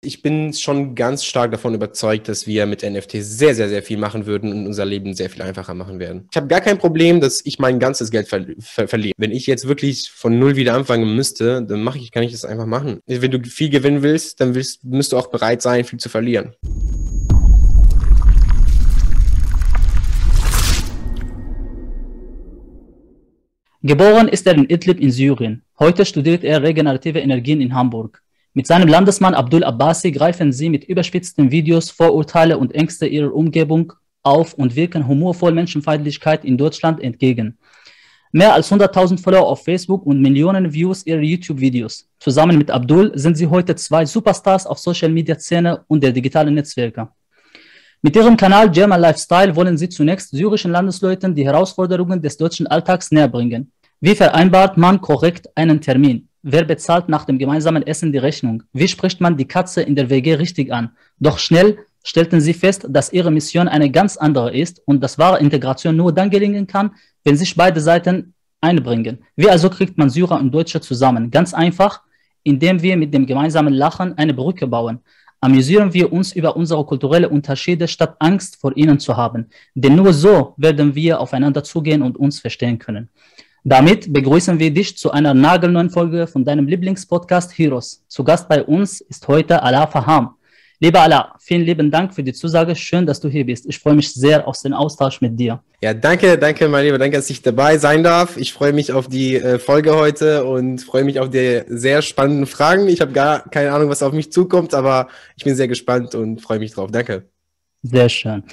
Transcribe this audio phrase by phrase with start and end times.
[0.00, 3.98] Ich bin schon ganz stark davon überzeugt, dass wir mit NFT sehr, sehr, sehr viel
[3.98, 6.28] machen würden und unser Leben sehr viel einfacher machen werden.
[6.30, 9.14] Ich habe gar kein Problem, dass ich mein ganzes Geld ver ver verliere.
[9.18, 12.44] Wenn ich jetzt wirklich von null wieder anfangen müsste, dann mache ich, kann ich das
[12.44, 13.00] einfach machen.
[13.06, 16.54] Wenn du viel gewinnen willst, dann willst, müsst du auch bereit sein, viel zu verlieren.
[23.82, 25.64] Geboren ist er in Idlib in Syrien.
[25.80, 28.22] Heute studiert er regenerative Energien in Hamburg.
[28.54, 33.92] Mit seinem Landesmann Abdul Abbasi greifen sie mit überspitzten Videos Vorurteile und Ängste ihrer Umgebung
[34.22, 37.58] auf und wirken humorvoll Menschenfeindlichkeit in Deutschland entgegen.
[38.32, 42.08] Mehr als 100.000 Follower auf Facebook und Millionen Views ihrer YouTube-Videos.
[42.18, 47.08] Zusammen mit Abdul sind sie heute zwei Superstars auf Social-Media-Szene und der digitalen Netzwerke.
[48.02, 53.10] Mit ihrem Kanal German Lifestyle wollen sie zunächst syrischen Landesleuten die Herausforderungen des deutschen Alltags
[53.10, 53.72] näherbringen.
[54.00, 56.28] Wie vereinbart man korrekt einen Termin?
[56.50, 58.62] Wer bezahlt nach dem gemeinsamen Essen die Rechnung?
[58.72, 60.92] Wie spricht man die Katze in der WG richtig an?
[61.20, 65.40] Doch schnell stellten sie fest, dass ihre Mission eine ganz andere ist und dass wahre
[65.40, 68.32] Integration nur dann gelingen kann, wenn sich beide Seiten
[68.62, 69.18] einbringen.
[69.36, 71.30] Wie also kriegt man Syrer und Deutsche zusammen?
[71.30, 72.00] Ganz einfach,
[72.44, 75.00] indem wir mit dem gemeinsamen Lachen eine Brücke bauen.
[75.42, 79.50] Amüsieren wir uns über unsere kulturellen Unterschiede, statt Angst vor ihnen zu haben.
[79.74, 83.10] Denn nur so werden wir aufeinander zugehen und uns verstehen können.
[83.70, 88.02] Damit begrüßen wir dich zu einer nagelneuen Folge von deinem Lieblingspodcast Heroes.
[88.08, 90.36] Zu Gast bei uns ist heute Ala Faham.
[90.80, 92.74] Lieber Ala, vielen lieben Dank für die Zusage.
[92.74, 93.66] Schön, dass du hier bist.
[93.66, 95.60] Ich freue mich sehr auf den Austausch mit dir.
[95.82, 96.96] Ja, danke, danke, mein Lieber.
[96.96, 98.38] Danke, dass ich dabei sein darf.
[98.38, 102.46] Ich freue mich auf die äh, Folge heute und freue mich auf die sehr spannenden
[102.46, 102.88] Fragen.
[102.88, 106.40] Ich habe gar keine Ahnung, was auf mich zukommt, aber ich bin sehr gespannt und
[106.40, 106.90] freue mich drauf.
[106.90, 107.24] Danke.
[107.82, 108.44] Sehr schön.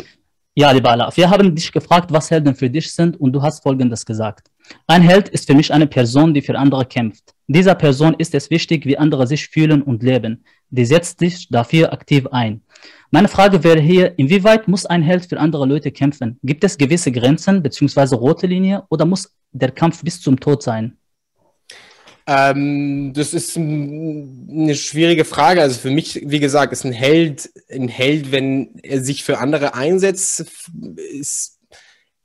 [0.55, 3.63] Ja, lieber Allah, wir haben dich gefragt, was Helden für dich sind und du hast
[3.63, 4.49] Folgendes gesagt.
[4.87, 7.33] Ein Held ist für mich eine Person, die für andere kämpft.
[7.47, 10.43] Dieser Person ist es wichtig, wie andere sich fühlen und leben.
[10.69, 12.61] Die setzt sich dafür aktiv ein.
[13.11, 16.39] Meine Frage wäre hier, inwieweit muss ein Held für andere Leute kämpfen?
[16.43, 18.15] Gibt es gewisse Grenzen bzw.
[18.15, 20.97] rote Linie oder muss der Kampf bis zum Tod sein?
[22.27, 25.61] Ähm, das ist eine schwierige Frage.
[25.61, 29.75] Also für mich, wie gesagt, ist ein Held ein Held, wenn er sich für andere
[29.75, 30.45] einsetzt.
[30.97, 31.54] Ist,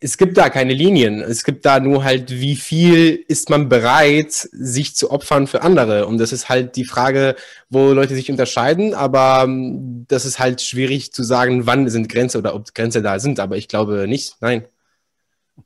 [0.01, 1.21] es gibt da keine Linien.
[1.21, 6.07] Es gibt da nur halt, wie viel ist man bereit, sich zu opfern für andere.
[6.07, 7.37] Und das ist halt die Frage,
[7.69, 8.95] wo Leute sich unterscheiden.
[8.95, 13.19] Aber ähm, das ist halt schwierig zu sagen, wann sind Grenzen oder ob Grenzen da
[13.19, 13.39] sind.
[13.41, 14.37] Aber ich glaube nicht.
[14.41, 14.65] Nein.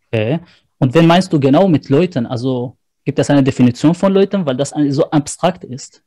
[0.09, 0.41] Okay.
[0.79, 2.27] Und wen meinst du genau mit Leuten?
[2.27, 6.03] Also Gibt es eine Definition von Leuten, weil das so abstrakt ist?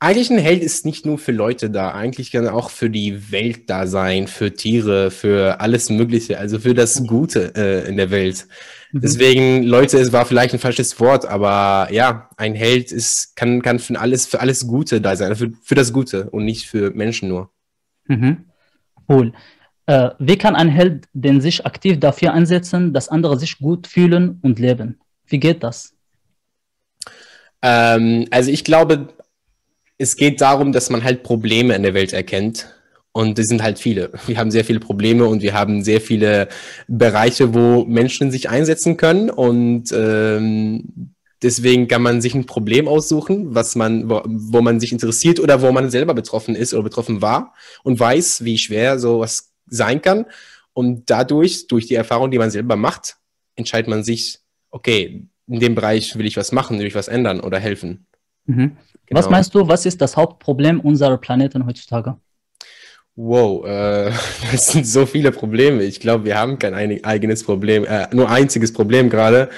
[0.00, 3.30] Eigentlich ein Held ist nicht nur für Leute da, eigentlich kann er auch für die
[3.32, 8.10] Welt da sein, für Tiere, für alles Mögliche, also für das Gute äh, in der
[8.10, 8.46] Welt.
[8.92, 9.00] Mhm.
[9.00, 13.78] Deswegen, Leute, es war vielleicht ein falsches Wort, aber ja, ein Held ist, kann, kann
[13.78, 17.28] für alles, für alles Gute da sein, für, für das Gute und nicht für Menschen
[17.28, 17.50] nur.
[18.06, 18.44] Mhm.
[19.08, 19.32] Cool.
[19.86, 24.38] Äh, wie kann ein Held denn sich aktiv dafür einsetzen, dass andere sich gut fühlen
[24.42, 24.98] und leben?
[25.26, 25.94] Wie geht das?
[27.62, 29.08] Ähm, also ich glaube,
[29.98, 32.68] es geht darum, dass man halt Probleme in der Welt erkennt.
[33.12, 34.10] Und es sind halt viele.
[34.26, 36.48] Wir haben sehr viele Probleme und wir haben sehr viele
[36.88, 39.30] Bereiche, wo Menschen sich einsetzen können.
[39.30, 44.90] Und ähm, deswegen kann man sich ein Problem aussuchen, was man, wo, wo man sich
[44.90, 49.52] interessiert oder wo man selber betroffen ist oder betroffen war und weiß, wie schwer sowas
[49.66, 50.26] sein kann.
[50.72, 53.16] Und dadurch, durch die Erfahrung, die man selber macht,
[53.54, 54.40] entscheidet man sich,
[54.72, 58.06] okay, in dem Bereich will ich was machen, will ich was ändern oder helfen.
[58.46, 58.76] Mhm.
[59.06, 59.18] Genau.
[59.18, 62.16] Was meinst du, was ist das Hauptproblem unserer Planeten heutzutage?
[63.16, 64.10] Wow, äh,
[64.52, 65.82] das sind so viele Probleme.
[65.82, 69.50] Ich glaube, wir haben kein eigenes Problem, äh, nur einziges Problem gerade.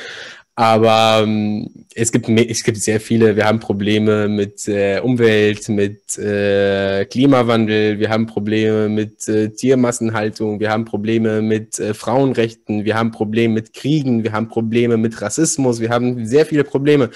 [0.58, 3.36] Aber ähm, es, gibt, es gibt sehr viele.
[3.36, 10.58] Wir haben Probleme mit äh, Umwelt, mit äh, Klimawandel, wir haben Probleme mit äh, Tiermassenhaltung,
[10.58, 15.20] wir haben Probleme mit äh, Frauenrechten, wir haben Probleme mit Kriegen, wir haben Probleme mit
[15.20, 17.10] Rassismus, wir haben sehr viele Probleme.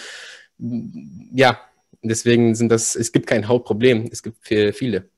[1.32, 1.58] Ja,
[2.02, 5.08] deswegen sind das, es gibt kein Hauptproblem, es gibt viele.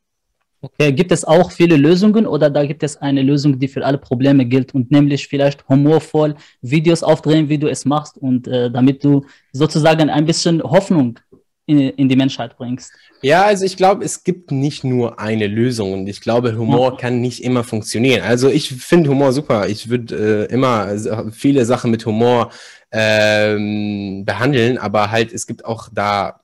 [0.65, 3.99] Okay, gibt es auch viele Lösungen oder da gibt es eine Lösung, die für alle
[3.99, 9.03] Probleme gilt und nämlich vielleicht humorvoll Videos aufdrehen, wie du es machst und äh, damit
[9.03, 11.19] du sozusagen ein bisschen Hoffnung
[11.67, 12.93] in, in die Menschheit bringst?
[13.23, 16.97] Ja, also ich glaube, es gibt nicht nur eine Lösung und ich glaube, Humor ja.
[16.97, 18.23] kann nicht immer funktionieren.
[18.23, 19.69] Also ich finde Humor super.
[19.69, 20.97] Ich würde äh, immer
[21.33, 22.51] viele Sachen mit Humor
[22.93, 26.42] ähm, behandeln, aber halt es gibt auch da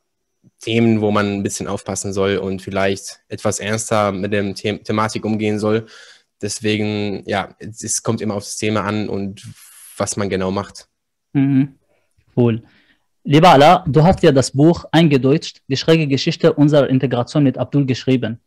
[0.61, 5.25] Themen, wo man ein bisschen aufpassen soll und vielleicht etwas ernster mit der The Thematik
[5.25, 5.87] umgehen soll.
[6.43, 9.43] Deswegen, ja, es kommt immer aufs Thema an und
[9.97, 10.89] was man genau macht.
[11.33, 11.75] Mhm.
[12.37, 12.63] Cool.
[13.25, 17.85] Lieber Allah, du hast ja das Buch eingedeutscht, die schräge Geschichte unserer Integration mit Abdul
[17.85, 18.41] geschrieben.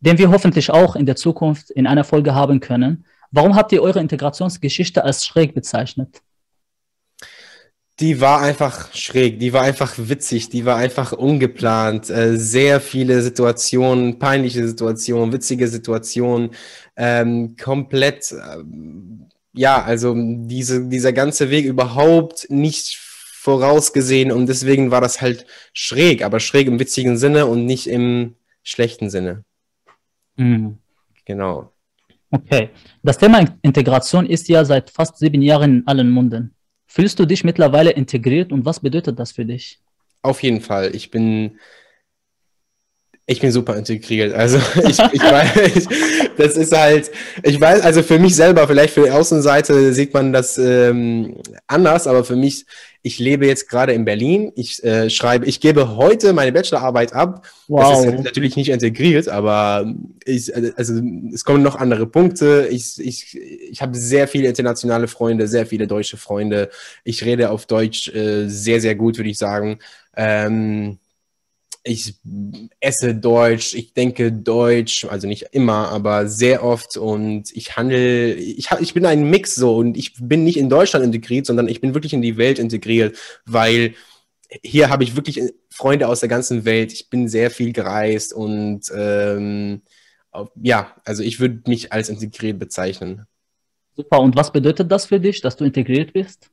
[0.00, 3.06] den wir hoffentlich auch in der Zukunft in einer Folge haben können.
[3.30, 6.20] Warum habt ihr eure Integrationsgeschichte als schräg bezeichnet?
[8.00, 12.10] Die war einfach schräg, die war einfach witzig, die war einfach ungeplant.
[12.10, 16.50] Äh, sehr viele Situationen, peinliche Situationen, witzige Situationen,
[16.96, 18.64] ähm, komplett, äh,
[19.52, 26.24] ja, also diese, dieser ganze Weg überhaupt nicht vorausgesehen und deswegen war das halt schräg,
[26.24, 29.44] aber schräg im witzigen Sinne und nicht im schlechten Sinne.
[30.36, 30.78] Mhm.
[31.26, 31.70] Genau.
[32.30, 32.70] Okay.
[33.02, 36.53] Das Thema Integration ist ja seit fast sieben Jahren in allen Munden.
[36.86, 39.80] Fühlst du dich mittlerweile integriert und was bedeutet das für dich?
[40.22, 40.94] Auf jeden Fall.
[40.94, 41.58] Ich bin,
[43.26, 44.34] ich bin super integriert.
[44.34, 45.88] Also ich, ich weiß,
[46.36, 47.10] das ist halt,
[47.42, 51.36] ich weiß, also für mich selber, vielleicht für die Außenseite sieht man das ähm,
[51.66, 52.66] anders, aber für mich
[53.06, 54.50] ich lebe jetzt gerade in Berlin.
[54.56, 57.46] Ich äh, schreibe, ich gebe heute meine Bachelorarbeit ab.
[57.68, 58.02] Wow.
[58.02, 59.94] Das ist natürlich nicht integriert, aber
[60.24, 62.66] ich, also es kommen noch andere Punkte.
[62.70, 66.70] Ich, ich, ich habe sehr viele internationale Freunde, sehr viele deutsche Freunde.
[67.04, 69.80] Ich rede auf Deutsch äh, sehr, sehr gut, würde ich sagen.
[70.16, 70.98] Ähm,
[71.84, 72.14] ich
[72.80, 78.70] esse Deutsch, ich denke Deutsch, also nicht immer, aber sehr oft und ich handle, ich,
[78.80, 81.92] ich bin ein Mix so und ich bin nicht in Deutschland integriert, sondern ich bin
[81.92, 83.94] wirklich in die Welt integriert, weil
[84.62, 86.92] hier habe ich wirklich Freunde aus der ganzen Welt.
[86.92, 89.82] Ich bin sehr viel gereist und ähm,
[90.56, 93.26] ja, also ich würde mich als integriert bezeichnen.
[93.94, 96.50] Super, und was bedeutet das für dich, dass du integriert bist?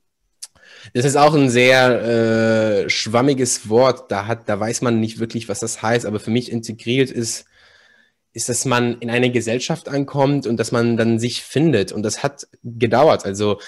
[0.94, 4.10] Das ist auch ein sehr äh, schwammiges Wort.
[4.10, 6.06] Da, hat, da weiß man nicht wirklich, was das heißt.
[6.06, 7.46] Aber für mich integriert ist,
[8.32, 11.92] ist, dass man in eine Gesellschaft ankommt und dass man dann sich findet.
[11.92, 13.24] Und das hat gedauert.
[13.24, 13.58] Also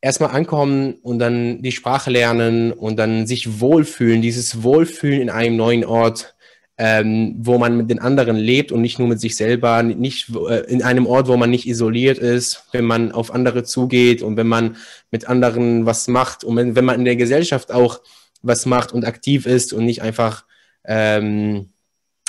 [0.00, 4.22] erstmal ankommen und dann die Sprache lernen und dann sich wohlfühlen.
[4.22, 6.34] Dieses Wohlfühlen in einem neuen Ort
[6.76, 10.64] ähm, wo man mit den anderen lebt und nicht nur mit sich selber, nicht äh,
[10.66, 14.48] in einem Ort, wo man nicht isoliert ist, wenn man auf andere zugeht und wenn
[14.48, 14.76] man
[15.10, 18.00] mit anderen was macht und wenn, wenn man in der Gesellschaft auch
[18.42, 20.44] was macht und aktiv ist und nicht einfach
[20.84, 21.70] ähm,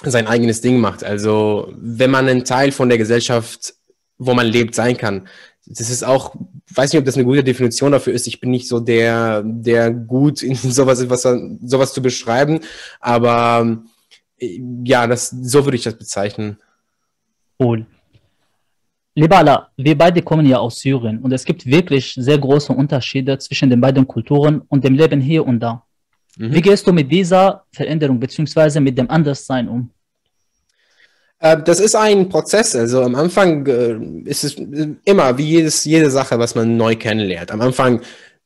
[0.04, 1.04] sein eigenes Ding macht.
[1.04, 3.74] Also wenn man ein Teil von der Gesellschaft,
[4.18, 5.28] wo man lebt, sein kann.
[5.66, 6.36] Das ist auch,
[6.74, 8.28] weiß nicht, ob das eine gute Definition dafür ist.
[8.28, 11.24] Ich bin nicht so der, der gut in sowas, was,
[11.64, 12.60] sowas zu beschreiben,
[13.00, 13.84] aber
[14.40, 16.58] ja, das, so würde ich das bezeichnen.
[17.60, 17.86] Cool.
[19.18, 23.38] Lieber Allah, wir beide kommen ja aus Syrien und es gibt wirklich sehr große Unterschiede
[23.38, 25.84] zwischen den beiden Kulturen und dem Leben hier und da.
[26.38, 26.54] Mhm.
[26.54, 28.82] Wie gehst du mit dieser Veränderung bzw.
[28.82, 29.90] mit dem Anderssein um?
[31.40, 32.76] Äh, das ist ein Prozess.
[32.76, 34.56] Also am Anfang äh, ist es
[35.06, 37.52] immer wie jedes, jede Sache, was man neu kennenlernt.
[37.52, 38.02] Am Anfang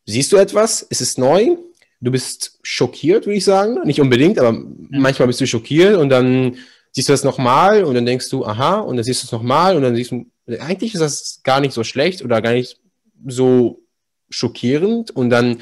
[0.06, 1.58] siehst du etwas, ist es neu,
[2.02, 3.80] du bist schockiert, würde ich sagen.
[3.86, 4.58] Nicht unbedingt, aber
[4.90, 6.58] manchmal bist du schockiert und dann
[6.92, 9.76] siehst du das nochmal und dann denkst du, aha, und dann siehst du es nochmal
[9.76, 10.26] und dann siehst du,
[10.60, 12.80] eigentlich ist das gar nicht so schlecht oder gar nicht
[13.28, 13.82] so
[14.30, 15.62] schockierend und dann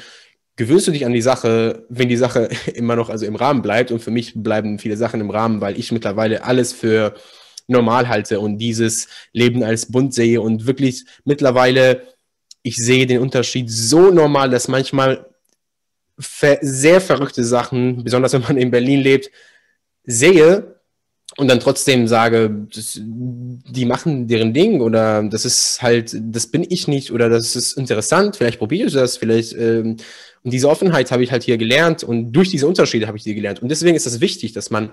[0.56, 3.90] gewöhnst du dich an die Sache, wenn die Sache immer noch also im Rahmen bleibt
[3.90, 7.14] und für mich bleiben viele Sachen im Rahmen, weil ich mittlerweile alles für
[7.66, 12.02] normal halte und dieses Leben als bunt sehe und wirklich mittlerweile
[12.62, 15.27] ich sehe den Unterschied so normal, dass manchmal
[16.18, 19.30] sehr verrückte Sachen, besonders wenn man in Berlin lebt,
[20.04, 20.78] sehe
[21.36, 26.66] und dann trotzdem sage, das, die machen deren Ding oder das ist halt, das bin
[26.68, 29.52] ich nicht oder das ist interessant, vielleicht probiere ich das, vielleicht.
[29.52, 29.98] Ähm,
[30.42, 33.34] und diese Offenheit habe ich halt hier gelernt und durch diese Unterschiede habe ich die
[33.34, 33.62] gelernt.
[33.62, 34.90] Und deswegen ist es das wichtig, dass man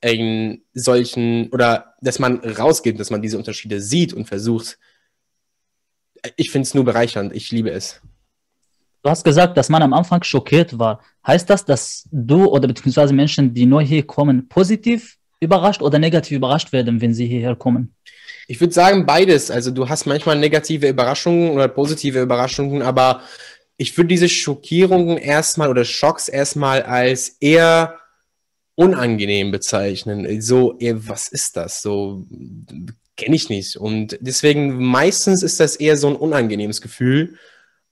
[0.00, 4.78] in solchen oder dass man rausgeht, dass man diese Unterschiede sieht und versucht.
[6.36, 8.00] Ich finde es nur bereichernd, ich liebe es.
[9.06, 11.00] Du hast gesagt, dass man am Anfang schockiert war.
[11.24, 16.38] Heißt das, dass du oder beziehungsweise Menschen, die neu hier kommen, positiv überrascht oder negativ
[16.38, 17.94] überrascht werden, wenn sie hierher kommen?
[18.48, 19.48] Ich würde sagen beides.
[19.52, 23.20] Also du hast manchmal negative Überraschungen oder positive Überraschungen, aber
[23.76, 28.00] ich würde diese Schockierungen erstmal oder Schocks erstmal als eher
[28.74, 30.40] unangenehm bezeichnen.
[30.40, 31.80] So, was ist das?
[31.80, 32.26] So
[33.16, 33.76] kenne ich nicht.
[33.76, 37.36] Und deswegen meistens ist das eher so ein unangenehmes Gefühl.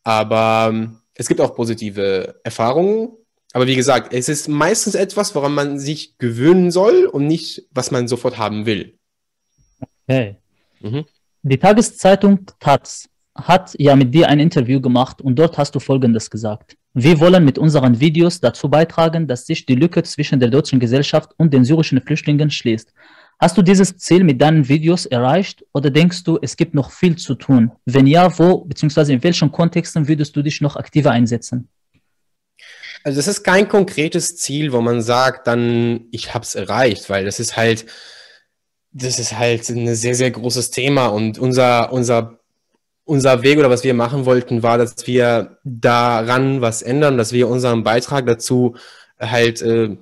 [0.03, 3.13] Aber es gibt auch positive Erfahrungen.
[3.53, 7.93] Aber wie gesagt, es ist meistens etwas, woran man sich gewöhnen soll und nicht, was
[7.93, 8.99] man sofort haben will.
[10.09, 10.37] Okay.
[10.81, 11.05] Mhm.
[11.43, 16.31] Die Tageszeitung Taz hat ja mit dir ein Interview gemacht und dort hast du Folgendes
[16.31, 16.77] gesagt.
[16.95, 21.33] Wir wollen mit unseren Videos dazu beitragen, dass sich die Lücke zwischen der deutschen Gesellschaft
[21.37, 22.93] und den syrischen Flüchtlingen schließt.
[23.41, 27.17] Hast du dieses Ziel mit deinen Videos erreicht oder denkst du, es gibt noch viel
[27.17, 27.73] zu tun?
[27.85, 29.15] Wenn ja, wo bzw.
[29.15, 31.69] in welchen Kontexten würdest du dich noch aktiver einsetzen?
[33.03, 37.25] Also das ist kein konkretes Ziel, wo man sagt, dann ich habe es erreicht, weil
[37.25, 37.87] das ist halt
[38.95, 42.39] das ist halt ein sehr, sehr großes Thema und unser, unser,
[43.05, 47.49] unser Weg oder was wir machen wollten, war, dass wir daran was ändern, dass wir
[47.49, 48.77] unseren Beitrag dazu
[49.19, 49.97] halt äh,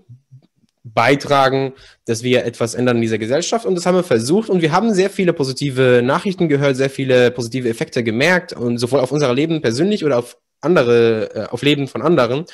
[0.85, 1.75] beitragen,
[2.07, 3.67] dass wir etwas ändern in dieser Gesellschaft.
[3.67, 7.31] Und das haben wir versucht und wir haben sehr viele positive Nachrichten gehört, sehr viele
[7.31, 11.89] positive Effekte gemerkt und sowohl auf unser Leben persönlich oder auf andere, äh, auf Leben
[11.89, 12.47] von anderen.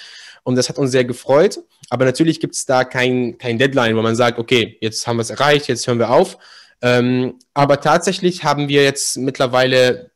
[0.42, 1.60] Und das hat uns sehr gefreut.
[1.90, 5.22] Aber natürlich gibt es da kein, kein Deadline, wo man sagt, okay, jetzt haben wir
[5.22, 6.38] es erreicht, jetzt hören wir auf.
[6.80, 10.10] Ähm, aber tatsächlich haben wir jetzt mittlerweile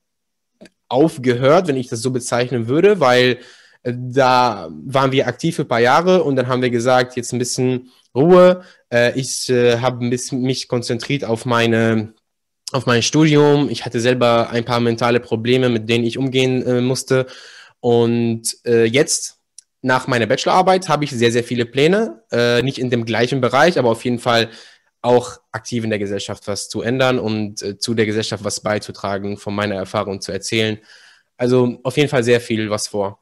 [0.89, 3.39] aufgehört, wenn ich das so bezeichnen würde, weil
[3.83, 7.39] da waren wir aktiv für ein paar Jahre und dann haben wir gesagt, jetzt ein
[7.39, 8.63] bisschen Ruhe.
[8.93, 12.15] Äh, ich äh, habe mich konzentriert auf meine
[12.73, 13.69] auf mein Studium.
[13.69, 17.27] Ich hatte selber ein paar mentale Probleme, mit denen ich umgehen äh, musste.
[17.81, 19.41] Und jetzt,
[19.83, 22.23] nach meiner Bachelorarbeit, habe ich sehr, sehr viele Pläne.
[22.31, 24.51] Äh, nicht in dem gleichen Bereich, aber auf jeden Fall
[25.03, 29.37] auch aktiv in der Gesellschaft was zu ändern und äh, zu der Gesellschaft was beizutragen,
[29.37, 30.79] von meiner Erfahrung zu erzählen.
[31.37, 33.22] Also auf jeden Fall sehr viel was vor.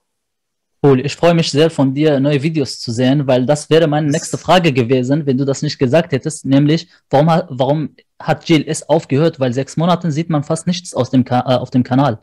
[0.83, 4.11] Cool, ich freue mich sehr von dir, neue Videos zu sehen, weil das wäre meine
[4.11, 9.39] nächste Frage gewesen, wenn du das nicht gesagt hättest, nämlich, warum, warum hat GLS aufgehört?
[9.39, 12.21] Weil sechs Monate sieht man fast nichts aus dem äh, auf dem Kanal.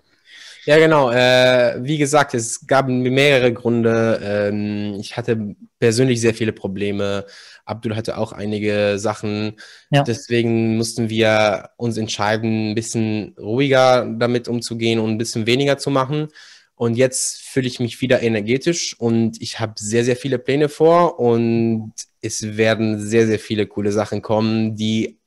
[0.65, 1.11] Ja, genau.
[1.11, 4.19] Äh, wie gesagt, es gab mehrere Gründe.
[4.21, 7.25] Ähm, ich hatte persönlich sehr viele Probleme.
[7.63, 9.53] Abdul hatte auch einige Sachen.
[9.91, 10.03] Ja.
[10.03, 15.89] Deswegen mussten wir uns entscheiden, ein bisschen ruhiger damit umzugehen und ein bisschen weniger zu
[15.89, 16.27] machen.
[16.77, 21.19] Und jetzt fühle ich mich wieder energetisch und ich habe sehr, sehr viele Pläne vor
[21.19, 21.91] und
[22.22, 25.17] es werden sehr, sehr viele coole Sachen kommen, die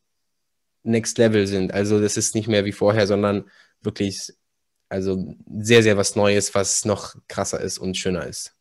[0.85, 1.75] next level sind.
[1.75, 3.51] Also das ist nicht mehr wie vorher, sondern
[3.83, 4.33] wirklich,
[4.89, 8.55] also sehr, sehr was Neues, was noch krasser ist und schöner ist.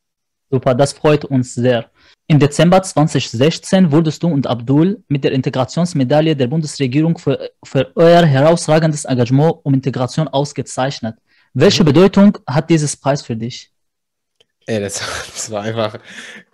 [0.50, 1.92] Super, das freut uns sehr.
[2.26, 8.26] Im Dezember 2016 wurdest du und Abdul mit der Integrationsmedaille der Bundesregierung für, für euer
[8.26, 11.18] herausragendes Engagement um Integration ausgezeichnet.
[11.54, 13.72] Welche Bedeutung hat dieses Preis für dich?
[14.66, 15.02] Ey, das,
[15.34, 16.00] das war einfach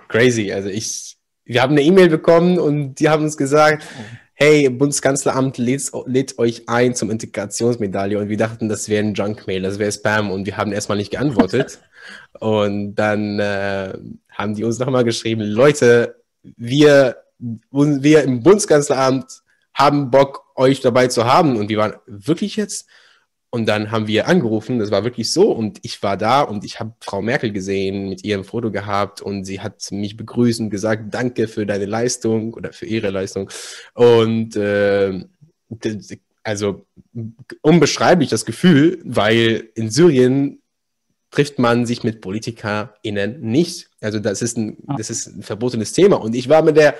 [0.08, 0.52] crazy.
[0.52, 3.86] Also ich, wir haben eine E-Mail bekommen und die haben uns gesagt,
[4.34, 9.62] hey, Bundeskanzleramt lädt, lädt euch ein zum Integrationsmedaille und wir dachten, das wäre ein Junkmail,
[9.62, 11.80] das wäre Spam und wir haben erstmal nicht geantwortet.
[12.40, 13.98] und dann äh,
[14.32, 16.22] haben die uns nochmal geschrieben, Leute,
[16.58, 17.18] wir,
[17.72, 19.42] wir im Bundeskanzleramt
[19.74, 21.58] haben Bock, euch dabei zu haben.
[21.58, 22.88] Und wir waren wirklich jetzt?
[23.50, 25.52] Und dann haben wir angerufen, das war wirklich so.
[25.52, 29.46] Und ich war da und ich habe Frau Merkel gesehen, mit ihrem Foto gehabt und
[29.46, 33.50] sie hat mich begrüßt und gesagt, danke für deine Leistung oder für ihre Leistung.
[33.94, 35.24] Und äh,
[36.44, 36.86] also
[37.62, 40.62] unbeschreiblich das Gefühl, weil in Syrien
[41.32, 43.90] trifft man sich mit PolitikerInnen nicht.
[44.00, 46.18] Also das ist ein, das ist ein verbotenes Thema.
[46.18, 46.96] Und ich war mit der,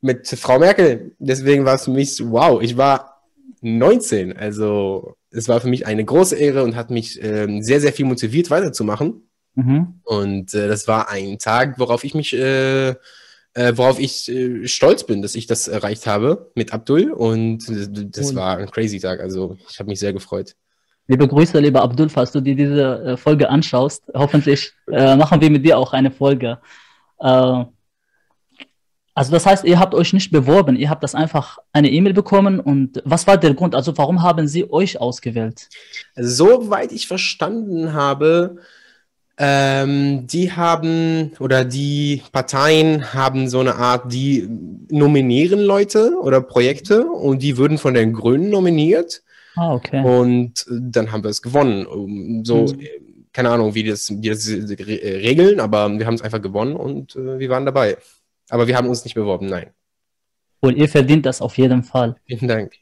[0.00, 3.22] mit Frau Merkel, deswegen war es für mich wow, ich war
[3.62, 7.92] 19, also es war für mich eine große Ehre und hat mich ähm, sehr, sehr
[7.92, 9.28] viel motiviert, weiterzumachen.
[9.54, 10.00] Mhm.
[10.04, 12.96] Und äh, das war ein Tag, worauf ich mich, äh, äh,
[13.74, 17.10] worauf ich äh, stolz bin, dass ich das erreicht habe mit Abdul.
[17.10, 18.36] Und das cool.
[18.36, 19.20] war ein crazy Tag.
[19.20, 20.54] Also ich habe mich sehr gefreut.
[21.08, 24.04] Liebe Grüße, lieber Abdul, falls du dir diese äh, Folge anschaust.
[24.14, 26.58] Hoffentlich äh, machen wir mit dir auch eine Folge.
[29.16, 32.60] Also das heißt, ihr habt euch nicht beworben, ihr habt das einfach eine E-Mail bekommen
[32.60, 33.74] und was war der Grund?
[33.74, 35.70] Also warum haben sie euch ausgewählt?
[36.16, 38.56] Soweit ich verstanden habe,
[39.38, 44.46] ähm, die haben oder die Parteien haben so eine Art, die
[44.90, 49.22] nominieren Leute oder Projekte und die würden von den Grünen nominiert.
[49.56, 50.04] Ah, okay.
[50.04, 52.44] Und dann haben wir es gewonnen.
[52.44, 52.80] So, hm.
[53.32, 57.38] keine Ahnung, wie das, wie das regeln, aber wir haben es einfach gewonnen und äh,
[57.38, 57.96] wir waren dabei.
[58.48, 59.70] Aber wir haben uns nicht beworben, nein.
[60.60, 62.16] Und ihr verdient das auf jeden Fall.
[62.26, 62.72] Vielen Dank.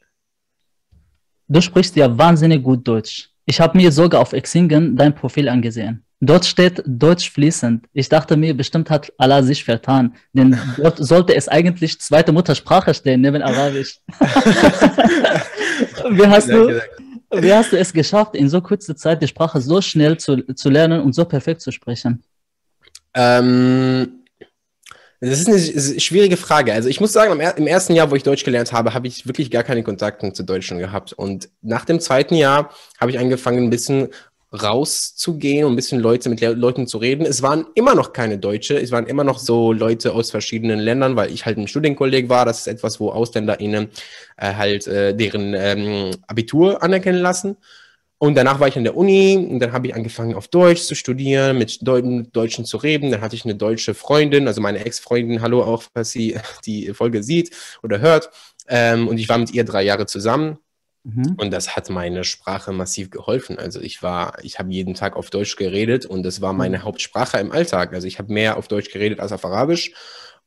[1.49, 3.31] Du sprichst ja wahnsinnig gut Deutsch.
[3.47, 6.05] Ich habe mir sogar auf Exingen dein Profil angesehen.
[6.21, 7.87] Dort steht Deutsch fließend.
[7.93, 12.95] Ich dachte mir, bestimmt hat Allah sich vertan, denn dort sollte es eigentlich zweite Muttersprache
[12.95, 14.01] stehen, neben Arabisch.
[16.11, 16.81] wie, hast du,
[17.31, 20.71] wie hast du es geschafft, in so kurzer Zeit die Sprache so schnell zu, zu
[20.71, 22.23] lernen und so perfekt zu sprechen?
[23.13, 24.24] Ähm,
[25.31, 26.73] das ist eine schwierige Frage.
[26.73, 29.51] Also ich muss sagen, im ersten Jahr, wo ich Deutsch gelernt habe, habe ich wirklich
[29.51, 31.13] gar keine Kontakte zu Deutschen gehabt.
[31.13, 34.09] Und nach dem zweiten Jahr habe ich angefangen, ein bisschen
[34.63, 37.27] rauszugehen und ein bisschen Leute mit Leuten zu reden.
[37.27, 41.17] Es waren immer noch keine Deutsche, es waren immer noch so Leute aus verschiedenen Ländern,
[41.17, 42.45] weil ich halt ein Studienkolleg war.
[42.45, 43.89] Das ist etwas, wo AusländerInnen
[44.37, 47.57] äh, halt äh, deren ähm, Abitur anerkennen lassen.
[48.25, 50.95] Und danach war ich an der Uni und dann habe ich angefangen auf Deutsch zu
[50.95, 53.11] studieren, mit Deutschen zu reden.
[53.11, 57.23] Dann hatte ich eine deutsche Freundin, also meine Ex-Freundin, hallo auch, falls sie die Folge
[57.23, 57.51] sieht
[57.83, 58.31] oder hört.
[58.67, 60.57] Ähm, und ich war mit ihr drei Jahre zusammen.
[61.03, 61.35] Mhm.
[61.37, 63.59] Und das hat meine Sprache massiv geholfen.
[63.59, 66.85] Also ich war, ich habe jeden Tag auf Deutsch geredet und das war meine mhm.
[66.85, 67.93] Hauptsprache im Alltag.
[67.93, 69.93] Also ich habe mehr auf Deutsch geredet als auf Arabisch.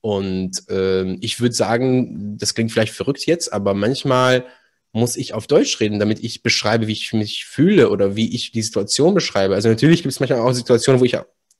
[0.01, 4.45] Und ähm, ich würde sagen, das klingt vielleicht verrückt jetzt, aber manchmal
[4.91, 8.51] muss ich auf Deutsch reden, damit ich beschreibe, wie ich mich fühle oder wie ich
[8.51, 9.55] die Situation beschreibe.
[9.55, 11.17] Also natürlich gibt es manchmal auch Situationen, wo ich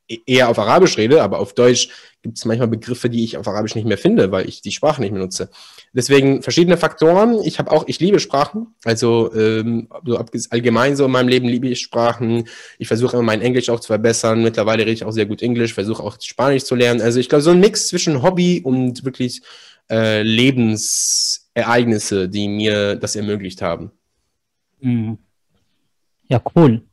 [0.09, 1.89] E-, eher auf Arabisch rede, aber auf Deutsch
[2.21, 5.01] gibt es manchmal Begriffe, die ich auf Arabisch nicht mehr finde, weil ich die Sprache
[5.01, 5.49] nicht mehr nutze.
[5.93, 7.41] Deswegen verschiedene Faktoren.
[7.43, 10.17] Ich habe auch, ich liebe Sprachen, also ähm, so
[10.49, 12.47] allgemein so in meinem Leben liebe ich Sprachen.
[12.79, 14.43] Ich versuche immer mein Englisch auch zu verbessern.
[14.43, 17.01] Mittlerweile rede ich auch sehr gut Englisch, versuche auch Spanisch zu lernen.
[17.01, 19.41] Also ich glaube, so ein Mix zwischen Hobby und wirklich
[19.89, 20.23] äh,
[21.57, 23.91] Lebensereignisse, die mir das ermöglicht haben.
[24.79, 25.17] Mhm.
[26.29, 26.83] Ja, cool.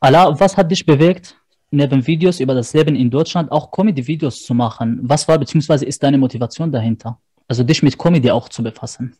[0.00, 1.36] Allah, was hat dich bewegt,
[1.70, 5.00] neben Videos über das Leben in Deutschland auch Comedy-Videos zu machen.
[5.02, 5.86] Was war bzw.
[5.86, 7.18] ist deine Motivation dahinter?
[7.48, 9.16] Also dich mit Comedy auch zu befassen?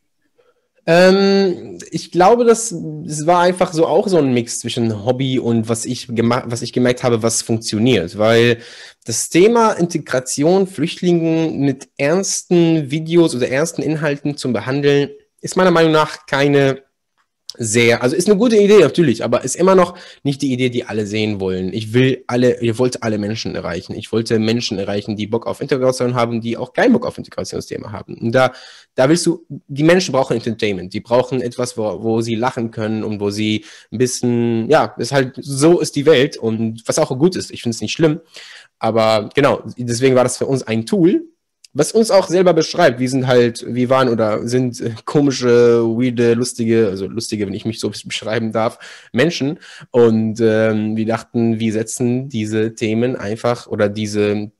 [0.84, 2.74] Ähm, ich glaube, das,
[3.04, 6.62] das war einfach so auch so ein Mix zwischen Hobby und was ich gemacht, was
[6.62, 8.58] ich gemerkt habe, was funktioniert, weil
[9.04, 15.10] das Thema Integration Flüchtlingen mit ernsten Videos oder ernsten Inhalten zu behandeln,
[15.40, 16.82] ist meiner Meinung nach keine
[17.58, 20.84] sehr, also ist eine gute Idee natürlich, aber ist immer noch nicht die Idee, die
[20.84, 21.72] alle sehen wollen.
[21.72, 23.94] Ich will alle, ich wollte alle Menschen erreichen.
[23.94, 27.92] Ich wollte Menschen erreichen, die Bock auf Integration haben, die auch keinen Bock auf Integrationsthema
[27.92, 28.14] haben.
[28.18, 28.52] Und da,
[28.94, 33.04] da willst du, die Menschen brauchen Entertainment, die brauchen etwas, wo, wo sie lachen können
[33.04, 37.16] und wo sie ein bisschen, ja, ist halt, so ist die Welt und was auch
[37.18, 37.50] gut ist.
[37.50, 38.20] Ich finde es nicht schlimm.
[38.78, 41.28] Aber genau, deswegen war das für uns ein Tool,
[41.74, 43.00] was uns auch selber beschreibt.
[43.00, 47.64] Wir sind halt, wir waren oder sind äh, komische, weirde, lustige, also lustige, wenn ich
[47.64, 48.78] mich so beschreiben darf,
[49.12, 49.58] Menschen.
[49.90, 54.50] Und ähm, wir dachten, wir setzen diese Themen einfach oder diese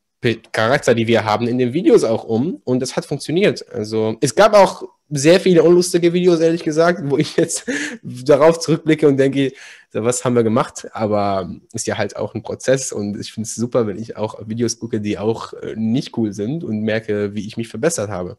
[0.53, 2.61] Charakter, die wir haben, in den Videos auch um.
[2.65, 3.65] Und das hat funktioniert.
[3.73, 7.71] Also es gab auch sehr viele unlustige Videos, ehrlich gesagt, wo ich jetzt
[8.03, 9.53] darauf zurückblicke und denke,
[9.93, 10.89] was haben wir gemacht?
[10.93, 14.49] Aber ist ja halt auch ein Prozess und ich finde es super, wenn ich auch
[14.49, 18.39] Videos gucke, die auch äh, nicht cool sind und merke, wie ich mich verbessert habe.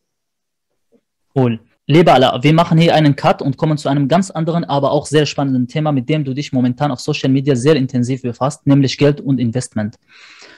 [1.35, 1.59] Cool.
[1.85, 5.05] Liebe Allah, wir machen hier einen Cut und kommen zu einem ganz anderen, aber auch
[5.05, 8.97] sehr spannenden Thema, mit dem du dich momentan auf Social Media sehr intensiv befasst, nämlich
[8.97, 9.97] Geld und Investment.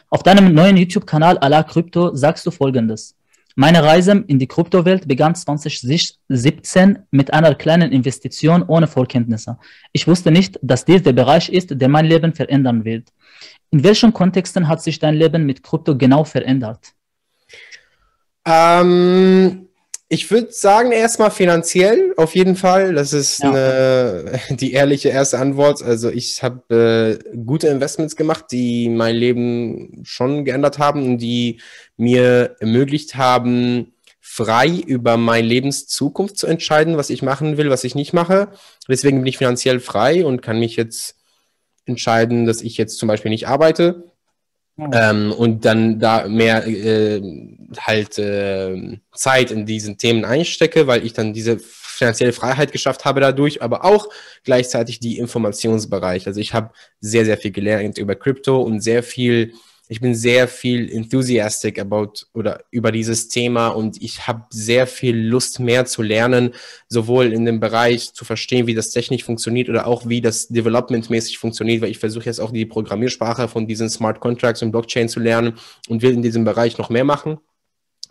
[0.09, 3.15] Auf deinem neuen YouTube-Kanal Allah Crypto sagst du folgendes.
[3.57, 9.57] Meine Reise in die Kryptowelt begann 2017 mit einer kleinen Investition ohne Vorkenntnisse.
[9.93, 13.13] Ich wusste nicht, dass dies der Bereich ist, der mein Leben verändern wird.
[13.71, 16.93] In welchen Kontexten hat sich dein Leben mit Krypto genau verändert?
[18.45, 19.64] Ähm,
[20.07, 22.93] ich würde sagen, erstmal finanziell auf jeden Fall.
[22.93, 23.49] Das ist ja.
[23.49, 25.81] eine, die ehrliche erste Antwort.
[25.81, 31.59] Also ich habe äh, gute Investments gemacht, die mein Leben schon geändert haben und die
[31.97, 37.95] mir ermöglicht haben, frei über meine Lebenszukunft zu entscheiden, was ich machen will, was ich
[37.95, 38.49] nicht mache.
[38.87, 41.15] Deswegen bin ich finanziell frei und kann mich jetzt
[41.85, 44.11] entscheiden, dass ich jetzt zum Beispiel nicht arbeite,
[44.77, 47.21] ähm, und dann da mehr äh,
[47.79, 53.21] halt äh, Zeit in diesen Themen einstecke, weil ich dann diese finanzielle Freiheit geschafft habe
[53.21, 54.09] dadurch, aber auch
[54.43, 56.27] gleichzeitig die Informationsbereich.
[56.27, 59.53] Also ich habe sehr, sehr viel gelernt über Krypto und sehr viel
[59.87, 65.15] ich bin sehr viel enthusiastic about oder über dieses Thema und ich habe sehr viel
[65.15, 66.53] Lust mehr zu lernen,
[66.87, 71.37] sowohl in dem Bereich zu verstehen, wie das technisch funktioniert oder auch wie das developmentmäßig
[71.37, 75.19] funktioniert, weil ich versuche jetzt auch die Programmiersprache von diesen Smart Contracts und Blockchain zu
[75.19, 75.53] lernen
[75.87, 77.37] und will in diesem Bereich noch mehr machen.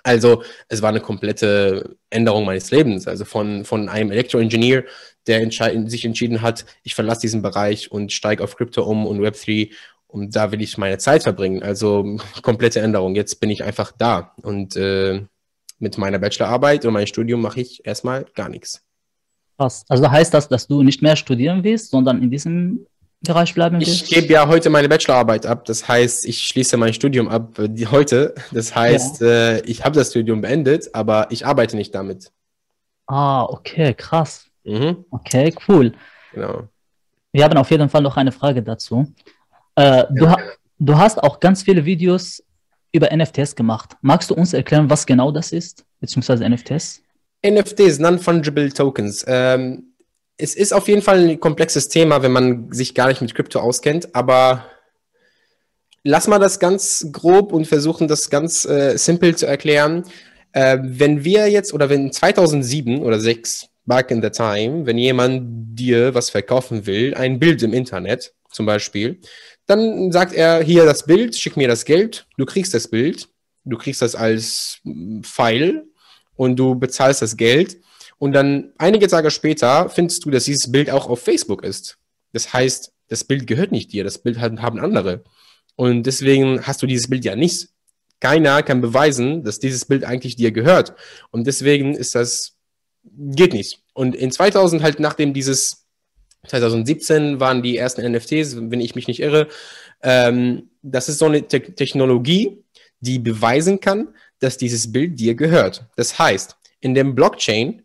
[0.07, 3.09] Also es war eine komplette Änderung meines Lebens.
[3.09, 4.85] Also von, von einem Elektroingenieur,
[5.27, 9.21] der entscheid sich entschieden hat, ich verlasse diesen Bereich und steige auf Krypto um und
[9.21, 9.71] Web3
[10.15, 11.65] und da will ich meine Zeit verbringen.
[11.65, 13.17] Also komplette Änderung.
[13.17, 14.33] Jetzt bin ich einfach da.
[14.43, 15.27] Und äh,
[15.81, 18.85] mit meiner Bachelorarbeit und meinem Studium mache ich erstmal gar nichts.
[19.59, 19.85] Krass.
[19.89, 22.87] Also heißt das, dass du nicht mehr studieren willst, sondern in diesem
[23.23, 24.05] Bereich bleiben willst?
[24.05, 25.65] Ich gebe ja heute meine Bachelorarbeit ab.
[25.65, 28.37] Das heißt, ich schließe mein Studium ab äh, die, heute.
[28.53, 29.27] Das heißt, ja.
[29.27, 32.31] äh, ich habe das Studium beendet, aber ich arbeite nicht damit.
[33.09, 34.47] Ah, okay, krass.
[34.63, 35.07] Mhm.
[35.11, 35.93] Okay, cool.
[36.33, 36.69] Genau.
[37.33, 39.13] Wir haben auf jeden Fall noch eine Frage dazu.
[39.77, 40.37] Äh, du, ha
[40.79, 42.43] du hast auch ganz viele Videos
[42.93, 43.97] über NFTs gemacht.
[44.03, 47.03] Magst du uns erklären, was genau das ist, beziehungsweise NFTs?
[47.45, 49.25] NFTs, Non-Fungible Tokens.
[49.27, 49.95] Ähm,
[50.37, 53.61] es ist auf jeden Fall ein komplexes Thema, wenn man sich gar nicht mit Krypto
[53.61, 54.67] auskennt, aber
[56.03, 60.05] lass mal das ganz grob und versuchen, das ganz äh, simpel zu erklären.
[60.53, 65.43] Äh, wenn wir jetzt oder wenn 2007 oder 2006, back in the time, wenn jemand
[65.79, 69.21] dir was verkaufen will, ein Bild im Internet zum Beispiel,
[69.67, 73.29] dann sagt er, hier das Bild, schick mir das Geld, du kriegst das Bild,
[73.65, 74.81] du kriegst das als
[75.23, 75.85] File
[76.37, 77.79] und du bezahlst das Geld
[78.19, 81.99] und dann einige Tage später findest du, dass dieses Bild auch auf Facebook ist.
[82.33, 85.25] Das heißt, das Bild gehört nicht dir, das Bild haben andere.
[85.77, 87.69] Und deswegen hast du dieses Bild ja nicht.
[88.21, 90.95] Keiner kann beweisen, dass dieses Bild eigentlich dir gehört.
[91.31, 92.57] Und deswegen ist das,
[93.03, 93.83] geht nicht.
[93.93, 95.84] Und in 2000 halt, nachdem dieses,
[96.47, 99.49] 2017 waren die ersten NFTs, wenn ich mich nicht irre,
[100.03, 102.63] ähm, das ist so eine Te Technologie,
[103.01, 105.87] die beweisen kann, dass dieses Bild dir gehört.
[105.97, 107.83] Das heißt, in dem Blockchain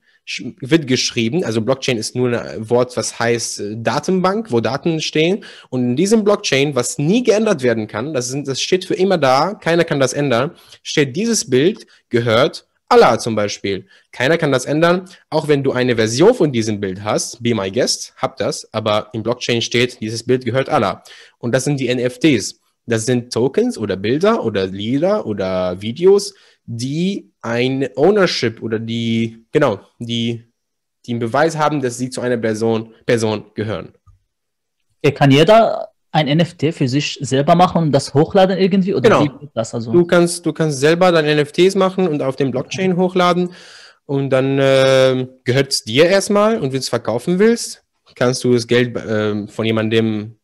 [0.59, 5.43] wird geschrieben, also Blockchain ist nur ein Wort, was heißt äh, Datenbank, wo Daten stehen.
[5.69, 9.17] Und in diesem Blockchain, was nie geändert werden kann, das, sind, das steht für immer
[9.17, 10.51] da, keiner kann das ändern,
[10.83, 13.85] steht dieses Bild gehört Allah zum Beispiel.
[14.11, 17.71] Keiner kann das ändern, auch wenn du eine Version von diesem Bild hast, be my
[17.71, 21.03] guest, hab das, aber im Blockchain steht, dieses Bild gehört Allah.
[21.37, 22.59] Und das sind die NFTs.
[22.87, 26.33] Das sind Tokens oder Bilder oder Lieder oder Videos,
[26.65, 30.51] die ein Ownership oder die, genau, die,
[31.05, 33.93] die einen Beweis haben, dass sie zu einer Person, Person gehören.
[35.13, 38.93] Kann jeder ein NFT für sich selber machen und das hochladen irgendwie?
[38.93, 39.23] Oder genau.
[39.41, 39.91] wie das also?
[39.91, 43.51] Du kannst, du kannst selber deine NFTs machen und auf dem Blockchain hochladen
[44.05, 47.83] und dann äh, gehört es dir erstmal und wenn du es verkaufen willst,
[48.15, 50.35] kannst du das Geld äh, von jemandem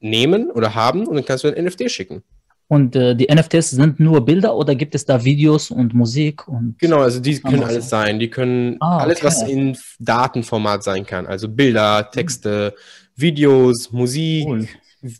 [0.00, 2.22] nehmen oder haben und dann kannst du ein NFT schicken.
[2.68, 6.48] Und äh, die NFTs sind nur Bilder oder gibt es da Videos und Musik?
[6.48, 8.18] Und genau, also die können alles sein.
[8.18, 9.26] Die können ah, alles, okay.
[9.26, 11.26] was in Datenformat sein kann.
[11.26, 12.74] Also Bilder, Texte,
[13.14, 14.46] Videos, Musik.
[14.48, 14.68] Cool.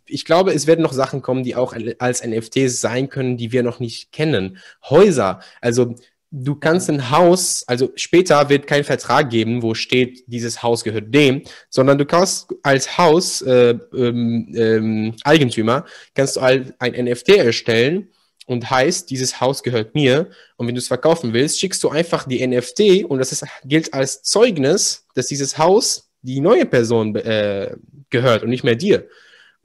[0.07, 3.63] Ich glaube, es werden noch Sachen kommen, die auch als NFTs sein können, die wir
[3.63, 4.59] noch nicht kennen.
[4.89, 5.95] Häuser, also
[6.31, 11.15] du kannst ein Haus, also später wird kein Vertrag geben, wo steht, dieses Haus gehört
[11.15, 18.09] dem, sondern du kannst als Haus äh, ähm, ähm, Eigentümer kannst du ein NFT erstellen
[18.47, 20.31] und heißt, dieses Haus gehört mir.
[20.57, 23.93] Und wenn du es verkaufen willst, schickst du einfach die NFT und das ist, gilt
[23.93, 27.77] als Zeugnis, dass dieses Haus die neue Person äh,
[28.11, 29.09] gehört und nicht mehr dir.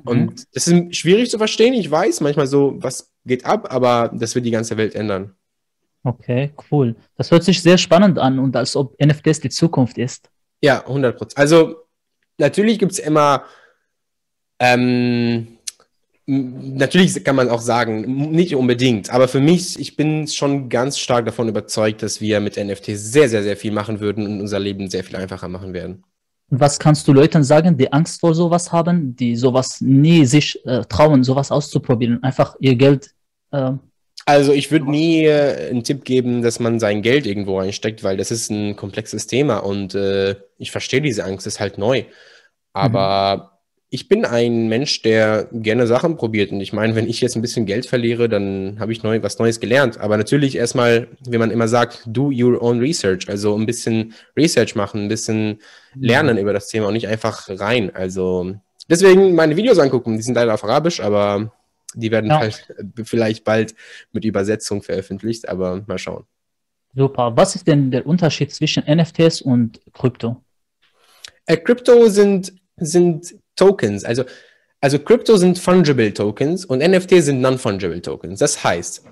[0.04, 0.46] Und mhm.
[0.54, 1.74] das ist schwierig zu verstehen.
[1.74, 5.36] Ich weiß manchmal so, was geht ab, aber das wird die ganze Welt ändern.
[6.04, 6.96] Okay, cool.
[7.16, 10.30] Das hört sich sehr spannend an und als ob NFTs die Zukunft ist.
[10.62, 11.38] Ja, 100 Prozent.
[11.38, 11.76] Also
[12.38, 13.44] natürlich gibt es immer,
[14.60, 15.60] ähm,
[16.26, 21.26] natürlich kann man auch sagen, nicht unbedingt, aber für mich, ich bin schon ganz stark
[21.26, 24.90] davon überzeugt, dass wir mit NFTs sehr, sehr, sehr viel machen würden und unser Leben
[24.90, 26.04] sehr viel einfacher machen werden.
[26.52, 30.82] Was kannst du Leuten sagen, die Angst vor sowas haben, die sowas nie sich äh,
[30.82, 33.12] trauen, sowas auszuprobieren, einfach ihr Geld
[33.52, 33.72] äh,
[34.26, 38.18] also ich würde nie äh, einen Tipp geben, dass man sein Geld irgendwo einsteckt, weil
[38.18, 42.04] das ist ein komplexes Thema und äh, ich verstehe diese Angst, ist halt neu.
[42.74, 43.51] Aber mhm.
[43.94, 46.54] Ich bin ein Mensch, der gerne Sachen probiert.
[46.54, 49.38] Und ich meine, wenn ich jetzt ein bisschen Geld verliere, dann habe ich neu, was
[49.38, 50.00] Neues gelernt.
[50.00, 53.28] Aber natürlich erstmal, wie man immer sagt, do your own research.
[53.28, 55.60] Also ein bisschen Research machen, ein bisschen
[55.94, 56.04] mhm.
[56.04, 57.94] lernen über das Thema und nicht einfach rein.
[57.94, 58.56] Also
[58.90, 60.16] deswegen meine Videos angucken.
[60.16, 61.52] Die sind leider auf Arabisch, aber
[61.94, 62.40] die werden ja.
[62.40, 63.76] halt äh, vielleicht bald
[64.14, 66.24] mit Übersetzung veröffentlicht, aber mal schauen.
[66.96, 67.36] Super.
[67.36, 70.42] Was ist denn der Unterschied zwischen NFTs und Krypto?
[71.46, 74.04] Äh, Krypto sind, sind Tokens.
[74.04, 74.24] Also,
[74.80, 78.40] also Krypto sind Fungible Tokens und NFT sind Non-Fungible Tokens.
[78.40, 79.04] Das heißt,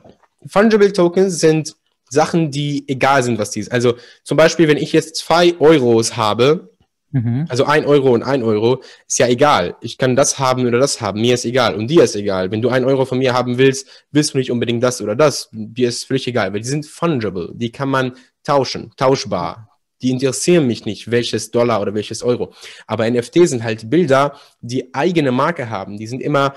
[0.48, 1.76] Fungible Tokens sind
[2.10, 3.72] Sachen, die egal sind, was die ist.
[3.72, 6.70] Also zum Beispiel, wenn ich jetzt zwei Euros habe
[7.12, 7.46] Mhm.
[7.50, 9.76] Also ein Euro und ein Euro ist ja egal.
[9.82, 11.22] Ich kann das haben oder das haben.
[11.22, 12.52] Mir ist egal und dir ist egal.
[12.52, 15.50] Wenn du ein Euro von mir haben willst, willst du nicht unbedingt das oder das.
[15.52, 17.52] Dir ist völlig egal, weil die sind fungible.
[17.56, 19.69] Die kann man tauschen, tauschbar.
[20.02, 22.54] Die interessieren mich nicht, welches Dollar oder welches Euro.
[22.88, 25.98] Aber NFT sind halt Bilder, die eigene Marke haben.
[25.98, 26.54] Die sind immer,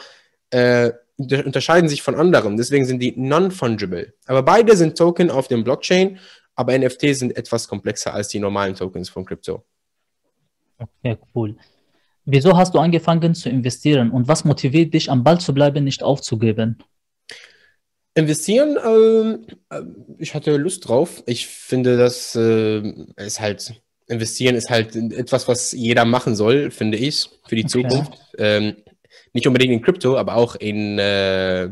[0.50, 2.56] äh, unterscheiden sich von anderen.
[2.56, 4.14] Deswegen sind die non-fungible.
[4.26, 6.18] Aber beide sind Token auf dem Blockchain,
[6.54, 9.64] aber NFT sind etwas komplexer als die normalen Tokens von Krypto.
[10.78, 11.56] Okay, cool.
[12.24, 16.02] Wieso hast du angefangen zu investieren und was motiviert dich, am Ball zu bleiben, nicht
[16.02, 16.78] aufzugeben?
[18.14, 19.82] Investieren, ähm, äh,
[20.18, 21.22] ich hatte Lust drauf.
[21.26, 22.82] Ich finde, dass äh,
[23.16, 23.74] es halt,
[24.06, 27.68] investieren ist halt etwas, was jeder machen soll, finde ich, für die okay.
[27.68, 28.12] Zukunft.
[28.38, 28.76] Ähm,
[29.32, 31.70] nicht unbedingt in Krypto, aber auch in äh,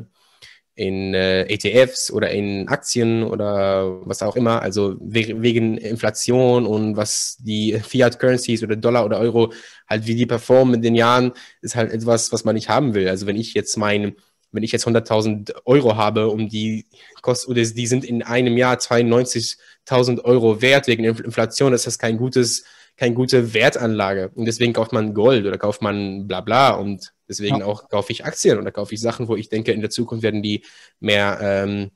[0.80, 6.96] in äh, ETFs oder in Aktien oder was auch immer, also we wegen Inflation und
[6.96, 9.52] was die Fiat Currencies oder Dollar oder Euro
[9.86, 13.08] halt wie die performen in den Jahren, ist halt etwas, was man nicht haben will.
[13.10, 14.14] Also wenn ich jetzt mein,
[14.52, 16.86] wenn ich jetzt 100.000 Euro habe und die
[17.22, 22.16] kosten, oder die sind in einem Jahr 92.000 Euro wert wegen Inflation, ist das kein
[22.16, 22.64] gutes,
[22.96, 24.30] keine gute Wertanlage.
[24.34, 27.64] Und deswegen kauft man Gold oder kauft man bla bla und Deswegen ja.
[27.64, 30.42] auch kaufe ich Aktien oder kaufe ich Sachen, wo ich denke, in der Zukunft werden
[30.42, 30.64] die
[30.98, 31.92] mehr, ähm,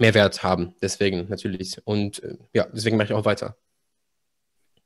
[0.00, 0.74] Mehrwert haben.
[0.82, 1.80] Deswegen natürlich.
[1.86, 3.56] Und äh, ja, deswegen mache ich auch weiter.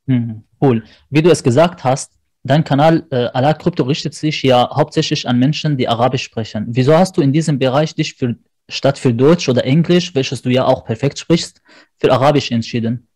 [0.05, 0.83] Mhm, cool.
[1.09, 5.39] Wie du es gesagt hast, dein Kanal äh, Ala Krypto richtet sich ja hauptsächlich an
[5.39, 6.65] Menschen, die Arabisch sprechen.
[6.69, 8.35] Wieso hast du in diesem Bereich dich für,
[8.67, 11.61] statt für Deutsch oder Englisch, welches du ja auch perfekt sprichst,
[11.97, 13.07] für Arabisch entschieden?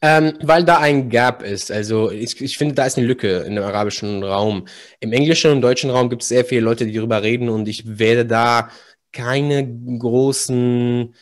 [0.00, 1.72] Ähm, weil da ein Gap ist.
[1.72, 4.66] Also ich, ich finde, da ist eine Lücke in dem arabischen Raum.
[5.00, 7.98] Im englischen und deutschen Raum gibt es sehr viele Leute, die darüber reden und ich
[7.98, 8.70] werde da
[9.12, 11.14] keine großen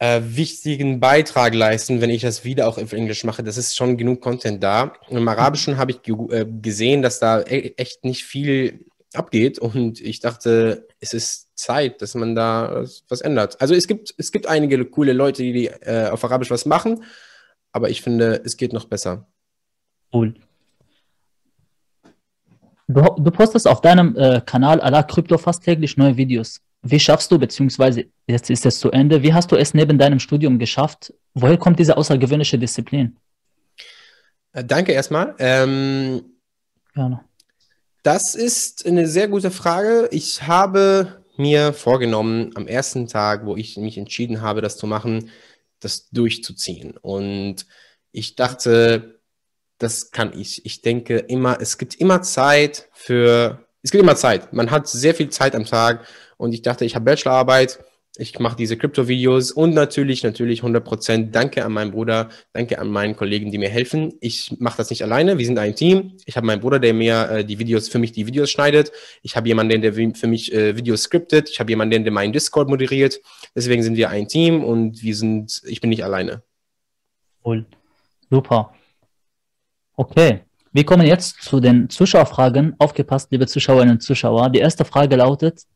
[0.00, 3.42] äh, wichtigen Beitrag leisten, wenn ich das wieder auch auf Englisch mache.
[3.42, 4.94] Das ist schon genug Content da.
[5.10, 10.20] Im Arabischen habe ich äh, gesehen, dass da e echt nicht viel abgeht und ich
[10.20, 13.60] dachte, es ist Zeit, dass man da was ändert.
[13.60, 17.04] Also es gibt, es gibt einige coole Leute, die äh, auf Arabisch was machen,
[17.72, 19.26] aber ich finde, es geht noch besser.
[20.12, 20.34] Cool.
[22.88, 26.62] Du, du postest auf deinem äh, Kanal Ala Krypto fast täglich neue Videos.
[26.82, 30.18] Wie schaffst du, beziehungsweise jetzt ist es zu Ende, wie hast du es neben deinem
[30.18, 31.12] Studium geschafft?
[31.34, 33.16] Woher kommt diese außergewöhnliche Disziplin?
[34.52, 35.34] Äh, danke erstmal.
[35.38, 36.22] Ähm,
[36.94, 37.20] Gerne.
[38.02, 40.08] Das ist eine sehr gute Frage.
[40.10, 45.30] Ich habe mir vorgenommen, am ersten Tag, wo ich mich entschieden habe, das zu machen,
[45.80, 46.96] das durchzuziehen.
[46.96, 47.66] Und
[48.12, 49.20] ich dachte,
[49.78, 50.64] das kann ich.
[50.64, 54.52] Ich denke immer, es gibt immer Zeit für, es gibt immer Zeit.
[54.52, 56.06] Man hat sehr viel Zeit am Tag
[56.40, 57.80] und ich dachte, ich habe Bachelorarbeit,
[58.16, 63.14] ich mache diese Krypto-Videos und natürlich, natürlich 100% Danke an meinen Bruder, danke an meinen
[63.14, 64.14] Kollegen, die mir helfen.
[64.20, 66.16] Ich mache das nicht alleine, wir sind ein Team.
[66.24, 68.90] Ich habe meinen Bruder, der mir äh, die Videos, für mich die Videos schneidet.
[69.22, 71.50] Ich habe jemanden, der für mich äh, Videos skriptet.
[71.50, 73.20] Ich habe jemanden, der meinen Discord moderiert.
[73.54, 76.42] Deswegen sind wir ein Team und wir sind, ich bin nicht alleine.
[77.44, 77.66] Cool,
[78.30, 78.74] super.
[79.94, 80.40] Okay,
[80.72, 82.76] wir kommen jetzt zu den Zuschauerfragen.
[82.78, 84.48] Aufgepasst, liebe Zuschauerinnen und Zuschauer.
[84.48, 85.66] Die erste Frage lautet,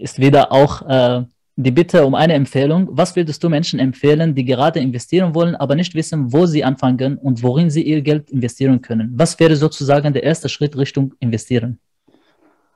[0.00, 1.24] ist wieder auch äh,
[1.56, 2.88] die Bitte um eine Empfehlung.
[2.90, 7.18] Was würdest du Menschen empfehlen, die gerade investieren wollen, aber nicht wissen, wo sie anfangen
[7.18, 9.12] und worin sie ihr Geld investieren können?
[9.14, 11.78] Was wäre sozusagen der erste Schritt Richtung Investieren?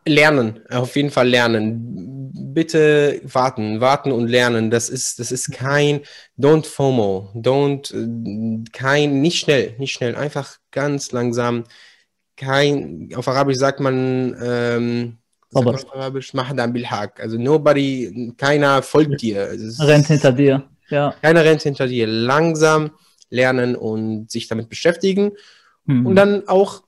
[0.06, 2.30] Lernen, auf jeden Fall lernen.
[2.52, 4.70] Bitte warten, warten und lernen.
[4.70, 6.00] Das ist, das ist kein,
[6.38, 11.64] don't FOMO, don't, kein, nicht schnell, nicht schnell, einfach ganz langsam.
[12.36, 15.18] Kein, auf Arabisch sagt man, ähm,
[17.20, 19.50] also nobody, keiner folgt dir.
[19.80, 20.68] rennt hinter dir.
[20.90, 21.14] Ja.
[21.22, 22.06] Keiner rennt hinter dir.
[22.06, 22.90] Langsam
[23.30, 25.32] lernen und sich damit beschäftigen
[25.86, 26.06] hm.
[26.06, 26.82] und dann auch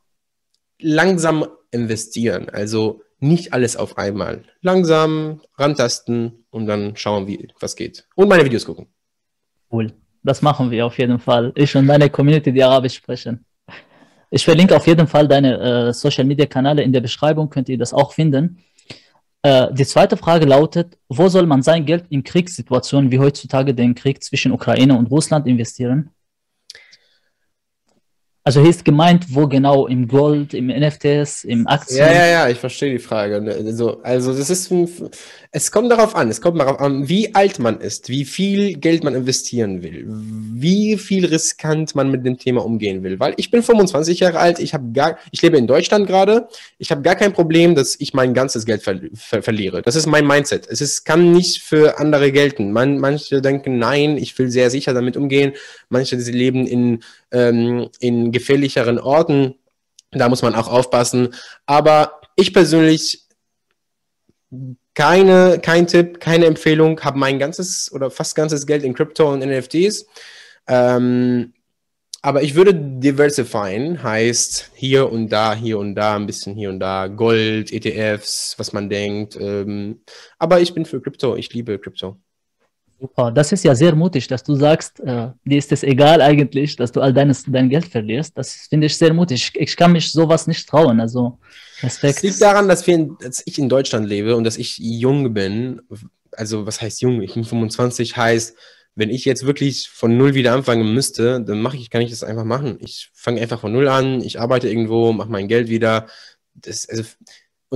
[0.79, 2.49] langsam investieren.
[2.51, 4.45] Also nicht alles auf einmal.
[4.61, 8.07] Langsam rantasten und dann schauen, wie was geht.
[8.15, 8.87] Und meine Videos gucken.
[9.71, 9.93] Cool.
[10.23, 11.53] Das machen wir auf jeden Fall.
[11.55, 13.46] Ich und meine Community, die Arabisch sprechen.
[14.31, 17.79] Ich verlinke auf jeden Fall deine äh, Social Media Kanäle in der Beschreibung, könnt ihr
[17.79, 18.59] das auch finden.
[19.43, 23.95] Äh, die zweite Frage lautet: Wo soll man sein Geld in Kriegssituationen wie heutzutage den
[23.95, 26.11] Krieg zwischen Ukraine und Russland investieren?
[28.47, 29.89] Also hier ist gemeint, wo genau?
[29.89, 31.99] Im Gold, im NFTs, im Aktien?
[31.99, 33.39] Ja, ja, ja, ich verstehe die Frage.
[33.45, 34.73] Also, also das ist,
[35.51, 39.03] es kommt darauf an, es kommt darauf an, wie alt man ist, wie viel Geld
[39.03, 43.19] man investieren will, wie viel riskant man mit dem Thema umgehen will.
[43.19, 46.47] Weil ich bin 25 Jahre alt, ich habe gar, ich lebe in Deutschland gerade,
[46.79, 49.83] ich habe gar kein Problem, dass ich mein ganzes Geld ver ver verliere.
[49.83, 50.69] Das ist mein Mindset.
[50.71, 52.71] Es ist, kann nicht für andere gelten.
[52.71, 55.55] Man, manche denken, nein, ich will sehr sicher damit umgehen.
[55.89, 59.55] Manche, sie leben in ähm, in gefährlicheren Orten.
[60.13, 61.35] Da muss man auch aufpassen.
[61.67, 63.27] Aber ich persönlich
[64.95, 69.41] keine, kein Tipp, keine Empfehlung, habe mein ganzes oder fast ganzes Geld in Krypto und
[69.41, 70.07] NFTs.
[70.69, 71.53] Ähm,
[72.23, 76.81] aber ich würde diversifieren, heißt hier und da, hier und da, ein bisschen hier und
[76.81, 79.37] da, Gold, ETFs, was man denkt.
[79.41, 80.01] Ähm,
[80.39, 82.19] aber ich bin für Krypto, ich liebe Krypto.
[83.07, 86.75] Super, das ist ja sehr mutig, dass du sagst, äh, dir ist es egal eigentlich,
[86.75, 88.37] dass du all deines, dein Geld verlierst.
[88.37, 89.53] Das finde ich sehr mutig.
[89.55, 90.99] Ich, ich, kann mich sowas nicht trauen.
[90.99, 91.39] Also
[91.85, 92.17] Respekt.
[92.17, 95.33] Es liegt daran, dass, wir in, dass ich in Deutschland lebe und dass ich jung
[95.33, 95.83] bin.
[96.33, 97.23] Also was heißt jung?
[97.23, 98.57] Ich bin 25, heißt,
[98.97, 102.25] wenn ich jetzt wirklich von null wieder anfangen müsste, dann mache ich, kann ich das
[102.25, 102.79] einfach machen.
[102.81, 106.09] Ich fange einfach von null an, ich arbeite irgendwo, mache mein Geld wieder.
[106.55, 107.05] Das, also,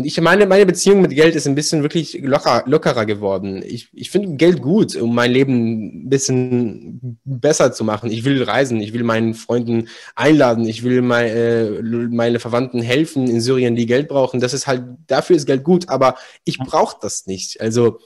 [0.00, 3.62] und ich meine, meine Beziehung mit Geld ist ein bisschen wirklich locker, lockerer geworden.
[3.62, 8.10] Ich, ich finde Geld gut, um mein Leben ein bisschen besser zu machen.
[8.10, 13.28] Ich will reisen, ich will meinen Freunden einladen, ich will mein, äh, meine Verwandten helfen
[13.28, 14.40] in Syrien, die Geld brauchen.
[14.40, 16.14] Das ist halt, dafür ist Geld gut, aber
[16.46, 17.60] ich brauche das nicht.
[17.60, 17.98] Also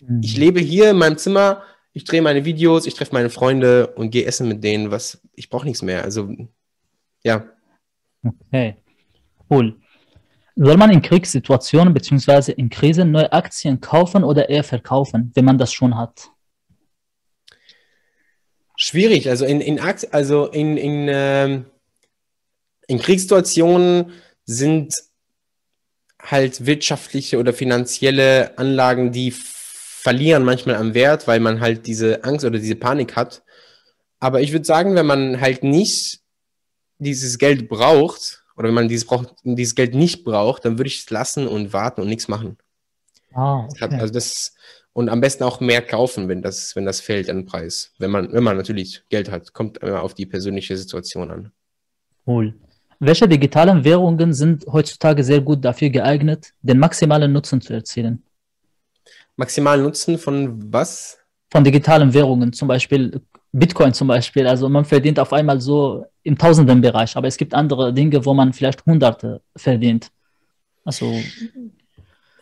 [0.00, 0.22] mhm.
[0.24, 4.12] ich lebe hier in meinem Zimmer, ich drehe meine Videos, ich treffe meine Freunde und
[4.12, 4.90] gehe essen mit denen.
[4.90, 6.04] Was, ich brauche nichts mehr.
[6.04, 6.34] Also
[7.22, 7.44] ja.
[8.24, 8.76] Okay,
[9.50, 9.78] cool.
[10.58, 12.52] Soll man in Kriegssituationen bzw.
[12.52, 16.30] in Krisen neue Aktien kaufen oder eher verkaufen, wenn man das schon hat?
[18.74, 19.28] Schwierig.
[19.28, 21.66] Also in, in, also in, in, ähm,
[22.88, 24.12] in Kriegssituationen
[24.46, 24.94] sind
[26.22, 32.46] halt wirtschaftliche oder finanzielle Anlagen, die verlieren manchmal am Wert, weil man halt diese Angst
[32.46, 33.42] oder diese Panik hat.
[34.20, 36.20] Aber ich würde sagen, wenn man halt nicht
[36.98, 41.00] dieses Geld braucht oder wenn man dieses, braucht, dieses Geld nicht braucht, dann würde ich
[41.00, 42.56] es lassen und warten und nichts machen.
[43.32, 43.94] Ah, okay.
[43.96, 44.54] Also das
[44.96, 47.92] und am besten auch mehr kaufen, wenn das, wenn das fällt an Preis.
[47.98, 51.52] Wenn man, wenn man natürlich Geld hat, kommt immer auf die persönliche Situation an.
[52.26, 52.54] Cool.
[52.98, 58.22] Welche digitalen Währungen sind heutzutage sehr gut dafür geeignet, den maximalen Nutzen zu erzielen?
[59.36, 61.18] Maximalen Nutzen von was?
[61.50, 63.20] Von digitalen Währungen, zum Beispiel
[63.52, 64.46] Bitcoin zum Beispiel.
[64.46, 68.52] Also man verdient auf einmal so im Tausendenbereich, aber es gibt andere Dinge, wo man
[68.52, 70.10] vielleicht Hunderte verdient.
[70.84, 71.20] Also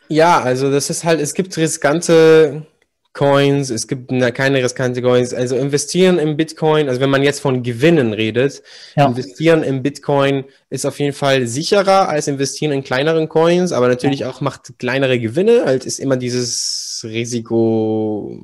[0.08, 2.66] ja, also das ist halt, es gibt riskante
[3.14, 5.32] Coins, es gibt keine riskante Coins.
[5.32, 8.62] Also investieren im Bitcoin, also wenn man jetzt von Gewinnen redet,
[8.96, 9.06] ja.
[9.06, 14.20] investieren im Bitcoin ist auf jeden Fall sicherer als investieren in kleineren Coins, aber natürlich
[14.20, 14.30] ja.
[14.30, 18.36] auch macht kleinere Gewinne, halt ist immer dieses Risiko,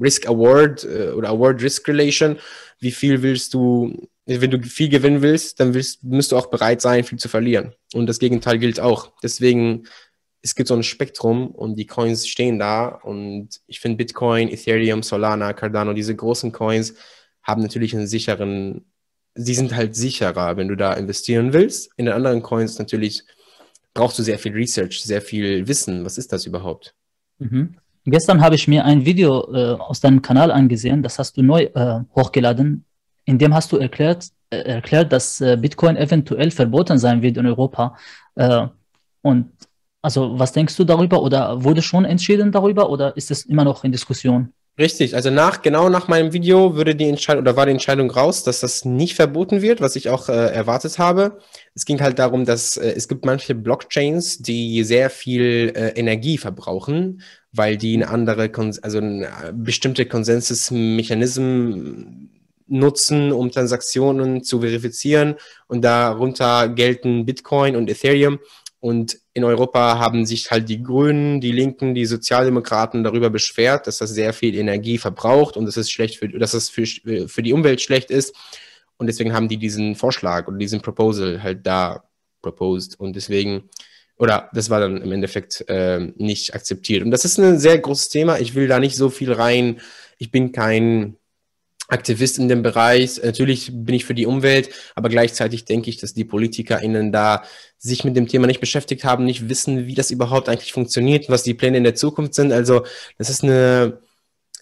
[0.00, 2.38] Risk Award äh, oder Award Risk Relation.
[2.80, 6.80] Wie viel willst du, wenn du viel gewinnen willst, dann willst, musst du auch bereit
[6.80, 7.74] sein, viel zu verlieren.
[7.92, 9.12] Und das Gegenteil gilt auch.
[9.22, 9.86] Deswegen
[10.44, 15.02] es gibt so ein Spektrum und die Coins stehen da und ich finde Bitcoin, Ethereum,
[15.02, 16.94] Solana, Cardano, diese großen Coins
[17.42, 18.84] haben natürlich einen sicheren,
[19.34, 21.90] sie sind halt sicherer, wenn du da investieren willst.
[21.96, 23.24] In den anderen Coins natürlich
[23.94, 26.04] brauchst du sehr viel Research, sehr viel Wissen.
[26.04, 26.94] Was ist das überhaupt?
[27.38, 27.76] Mhm.
[28.06, 31.62] Gestern habe ich mir ein Video äh, aus deinem Kanal angesehen, das hast du neu
[31.74, 32.84] äh, hochgeladen.
[33.24, 37.46] In dem hast du erklärt, äh, erklärt dass äh, Bitcoin eventuell verboten sein wird in
[37.46, 37.96] Europa.
[38.34, 38.66] Äh,
[39.22, 39.50] und
[40.02, 43.84] also was denkst du darüber oder wurde schon entschieden darüber oder ist es immer noch
[43.84, 44.52] in Diskussion?
[44.76, 48.42] Richtig, also nach genau nach meinem Video würde die Entscheidung oder war die Entscheidung raus,
[48.42, 51.38] dass das nicht verboten wird, was ich auch äh, erwartet habe.
[51.74, 56.38] Es ging halt darum, dass äh, es gibt manche Blockchains, die sehr viel äh, Energie
[56.38, 57.22] verbrauchen,
[57.54, 58.50] weil die eine andere,
[58.82, 62.30] also eine bestimmte Konsensusmechanismen
[62.66, 65.34] nutzen, um Transaktionen zu verifizieren
[65.66, 68.38] und darunter gelten Bitcoin und Ethereum
[68.84, 73.96] und in Europa haben sich halt die Grünen, die Linken, die Sozialdemokraten darüber beschwert, dass
[73.96, 77.54] das sehr viel Energie verbraucht und dass es schlecht für, dass es für, für die
[77.54, 78.36] Umwelt schlecht ist.
[78.98, 82.04] Und deswegen haben die diesen Vorschlag oder diesen Proposal halt da
[82.42, 83.00] proposed.
[83.00, 83.70] Und deswegen,
[84.16, 87.02] oder das war dann im Endeffekt äh, nicht akzeptiert.
[87.02, 88.38] Und das ist ein sehr großes Thema.
[88.38, 89.80] Ich will da nicht so viel rein.
[90.18, 91.16] Ich bin kein
[91.88, 93.20] Aktivist in dem Bereich.
[93.22, 97.42] Natürlich bin ich für die Umwelt, aber gleichzeitig denke ich, dass die PolitikerInnen da
[97.78, 101.42] sich mit dem Thema nicht beschäftigt haben, nicht wissen, wie das überhaupt eigentlich funktioniert, was
[101.42, 102.52] die Pläne in der Zukunft sind.
[102.52, 102.84] Also,
[103.18, 103.94] das ist ein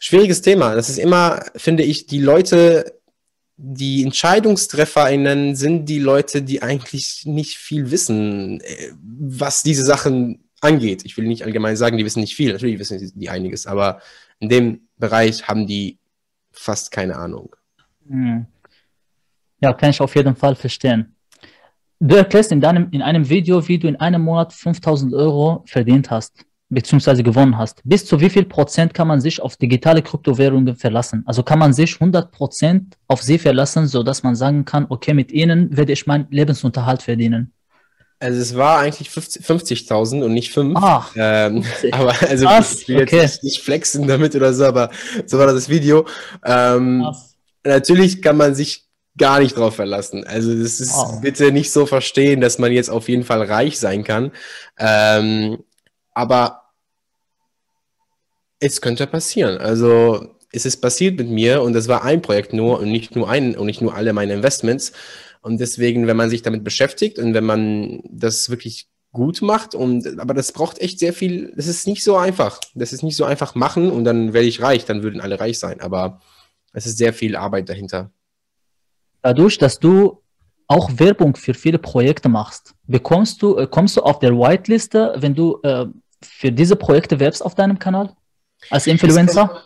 [0.01, 0.75] schwieriges Thema.
[0.75, 3.01] Das ist immer, finde ich, die Leute,
[3.57, 11.05] die EntscheidungstrefferInnen sind die Leute, die eigentlich nicht viel wissen, äh, was diese Sachen angeht.
[11.05, 12.53] Ich will nicht allgemein sagen, die wissen nicht viel.
[12.53, 14.01] Natürlich wissen die einiges, aber
[14.39, 15.99] in dem Bereich haben die
[16.53, 17.55] fast keine Ahnung.
[18.09, 18.47] Hm.
[19.61, 21.15] Ja, kann ich auf jeden Fall verstehen.
[22.01, 26.11] Du erklärst in, deinem, in einem Video, wie du in einem Monat 5000 Euro verdient
[26.11, 27.81] hast, beziehungsweise gewonnen hast.
[27.85, 31.23] Bis zu wie viel Prozent kann man sich auf digitale Kryptowährungen verlassen?
[31.27, 35.33] Also kann man sich 100 Prozent auf sie verlassen, sodass man sagen kann, okay, mit
[35.33, 37.53] ihnen werde ich meinen Lebensunterhalt verdienen.
[38.19, 40.77] Also es war eigentlich 50.000 und nicht 5.
[40.77, 43.23] Ah, ähm, aber also Krass, ich will jetzt okay.
[43.23, 44.91] nicht, nicht, flexen damit oder so, aber
[45.27, 46.07] so war das Video.
[46.45, 47.05] Ähm,
[47.65, 48.87] natürlich kann man sich
[49.19, 50.25] gar nicht drauf verlassen.
[50.25, 51.21] Also das ist wow.
[51.21, 54.31] bitte nicht so verstehen, dass man jetzt auf jeden Fall reich sein kann.
[54.79, 55.59] Ähm,
[56.15, 56.62] aber
[58.63, 59.59] es könnte passieren.
[59.59, 63.29] Also es ist passiert mit mir und das war ein Projekt nur und nicht nur
[63.29, 64.93] ein und nicht nur alle meine Investments.
[65.41, 70.21] Und deswegen, wenn man sich damit beschäftigt und wenn man das wirklich gut macht und
[70.21, 72.61] aber das braucht echt sehr viel, das ist nicht so einfach.
[72.75, 75.59] Das ist nicht so einfach machen und dann werde ich reich, dann würden alle reich
[75.59, 76.21] sein, aber
[76.73, 78.13] es ist sehr viel Arbeit dahinter.
[79.23, 80.23] Dadurch, dass du
[80.69, 85.35] auch Werbung für viele Projekte machst, bekommst du, äh, kommst du auf der Whiteliste, wenn
[85.35, 85.87] du äh,
[86.23, 88.15] für diese Projekte werbst auf deinem Kanal
[88.71, 89.63] als Influencer?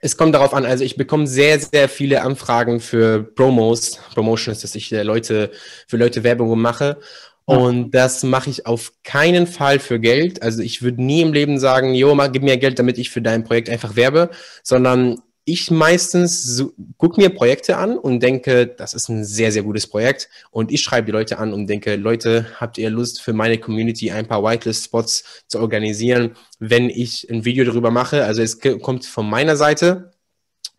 [0.00, 4.76] Es kommt darauf an, also ich bekomme sehr, sehr viele Anfragen für Promos, Promotions, dass
[4.76, 5.50] ich äh, Leute,
[5.88, 6.98] für Leute Werbung mache.
[7.44, 10.42] Und das mache ich auf keinen Fall für Geld.
[10.42, 13.42] Also ich würde nie im Leben sagen, jo, gib mir Geld, damit ich für dein
[13.42, 14.28] Projekt einfach werbe,
[14.62, 19.62] sondern ich meistens so, gucke mir Projekte an und denke, das ist ein sehr, sehr
[19.62, 20.28] gutes Projekt.
[20.50, 24.10] Und ich schreibe die Leute an und denke, Leute, habt ihr Lust für meine Community
[24.10, 28.24] ein paar Whitelist-Spots zu organisieren, wenn ich ein Video darüber mache?
[28.24, 30.12] Also es kommt von meiner Seite.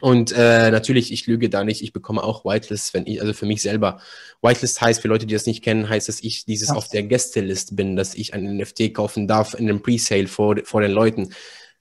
[0.01, 3.45] Und äh, natürlich, ich lüge da nicht, ich bekomme auch Whitelist, wenn ich, also für
[3.45, 3.99] mich selber.
[4.41, 6.75] Whitelist heißt, für Leute, die das nicht kennen, heißt, dass ich dieses ja.
[6.75, 10.81] auf der Gästelist bin, dass ich ein NFT kaufen darf in einem Presale vor, vor
[10.81, 11.33] den Leuten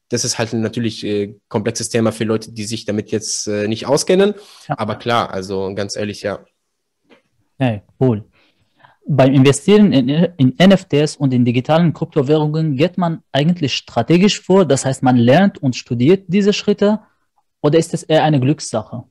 [0.08, 3.86] das ist halt natürlich äh, komplexes Thema für Leute, die sich damit jetzt äh, nicht
[3.86, 4.34] auskennen.
[4.68, 4.78] Ja.
[4.78, 6.40] Aber klar, also ganz ehrlich, ja.
[7.58, 8.24] Ja, cool.
[9.06, 14.66] Beim Investieren in, in NFTs und in digitalen Kryptowährungen geht man eigentlich strategisch vor.
[14.66, 17.00] Das heißt, man lernt und studiert diese Schritte
[17.62, 19.04] oder ist es eher eine Glückssache?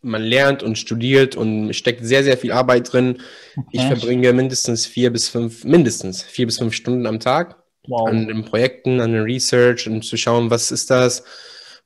[0.00, 3.18] Man lernt und studiert und steckt sehr, sehr viel Arbeit drin.
[3.56, 3.68] Okay.
[3.72, 8.08] Ich verbringe mindestens vier bis fünf, mindestens vier bis fünf Stunden am Tag wow.
[8.08, 11.24] an den Projekten, an den Research und zu schauen, was ist das,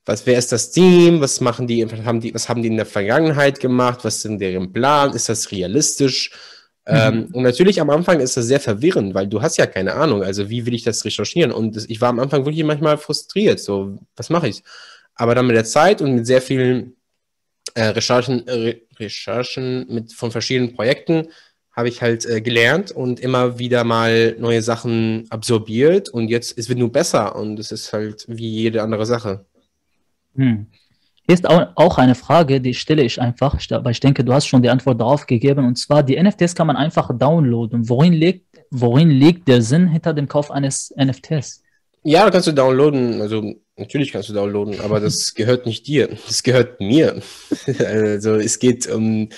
[0.04, 2.76] was, wer ist das Team, was machen die, was haben die, was haben die in
[2.76, 6.30] der Vergangenheit gemacht, was ist deren Plan, ist das realistisch?
[6.88, 6.94] Mhm.
[6.94, 10.22] Ähm, und natürlich am Anfang ist das sehr verwirrend, weil du hast ja keine Ahnung,
[10.22, 11.50] also wie will ich das recherchieren?
[11.50, 14.62] Und das, ich war am Anfang wirklich manchmal frustriert, so, was mache ich?
[15.16, 16.94] Aber dann mit der Zeit und mit sehr vielen
[17.74, 21.28] äh, Recherchen, äh, Recherchen mit, von verschiedenen Projekten
[21.76, 26.70] habe ich halt äh, gelernt und immer wieder mal neue Sachen absorbiert und jetzt es
[26.70, 29.44] wird nur besser und es ist halt wie jede andere Sache.
[30.34, 30.66] Hm.
[31.26, 34.62] Hier ist auch eine Frage, die stelle ich einfach, aber ich denke, du hast schon
[34.62, 37.88] die Antwort darauf gegeben und zwar die NFTs kann man einfach downloaden.
[37.88, 41.64] Worin liegt, worin liegt der Sinn hinter dem Kauf eines NFTs?
[42.04, 46.44] Ja, kannst du downloaden, also natürlich kannst du downloaden, aber das gehört nicht dir, das
[46.44, 47.20] gehört mir.
[47.84, 49.28] also es geht um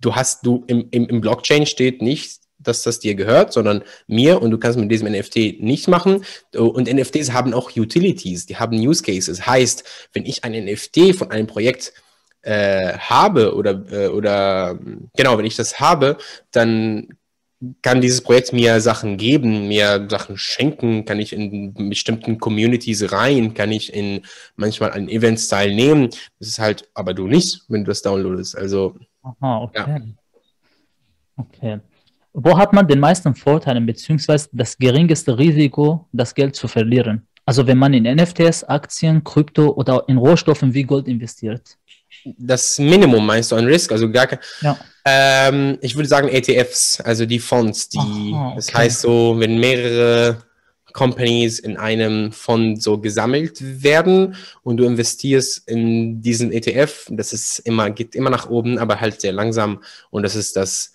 [0.00, 4.42] du hast, du im, im, im Blockchain steht nicht, dass das dir gehört, sondern mir
[4.42, 6.24] und du kannst mit diesem NFT nicht machen.
[6.56, 9.46] Und NFTs haben auch Utilities, die haben Use Cases.
[9.46, 11.92] Heißt, wenn ich ein NFT von einem Projekt
[12.42, 14.78] äh, habe oder, äh, oder
[15.16, 16.16] genau, wenn ich das habe,
[16.50, 17.08] dann
[17.82, 23.54] kann dieses Projekt mir Sachen geben, mir Sachen schenken, kann ich in bestimmten Communities rein,
[23.54, 24.24] kann ich in
[24.54, 26.10] manchmal an Events teilnehmen.
[26.38, 28.56] Das ist halt, aber du nicht, wenn du das downloadest.
[28.56, 28.96] Also
[29.40, 29.84] Aha, okay.
[29.86, 30.00] Ja.
[31.36, 31.80] Okay.
[32.32, 37.26] Wo hat man den meisten Vorteile beziehungsweise das geringste Risiko, das Geld zu verlieren?
[37.44, 41.78] Also wenn man in NFTs, Aktien, Krypto oder in Rohstoffen wie Gold investiert?
[42.36, 44.38] Das Minimum meinst du an Risk, also gar kein.
[44.60, 44.78] Ja.
[45.04, 48.56] Ähm, ich würde sagen ETFs, also die Fonds, die, Aha, okay.
[48.56, 50.42] das heißt so, wenn mehrere
[50.98, 54.34] Companies in einem Fonds so gesammelt werden
[54.64, 57.06] und du investierst in diesen ETF.
[57.10, 59.80] Das ist immer, geht immer nach oben, aber halt sehr langsam
[60.10, 60.92] und das ist das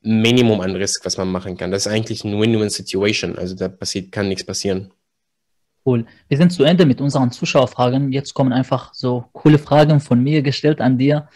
[0.00, 1.70] Minimum an Risk, was man machen kann.
[1.70, 3.38] Das ist eigentlich eine Win-Win-Situation.
[3.38, 4.90] Also da passiert, kann nichts passieren.
[5.86, 6.04] Cool.
[6.26, 8.10] Wir sind zu Ende mit unseren Zuschauerfragen.
[8.10, 11.28] Jetzt kommen einfach so coole Fragen von mir gestellt an dir.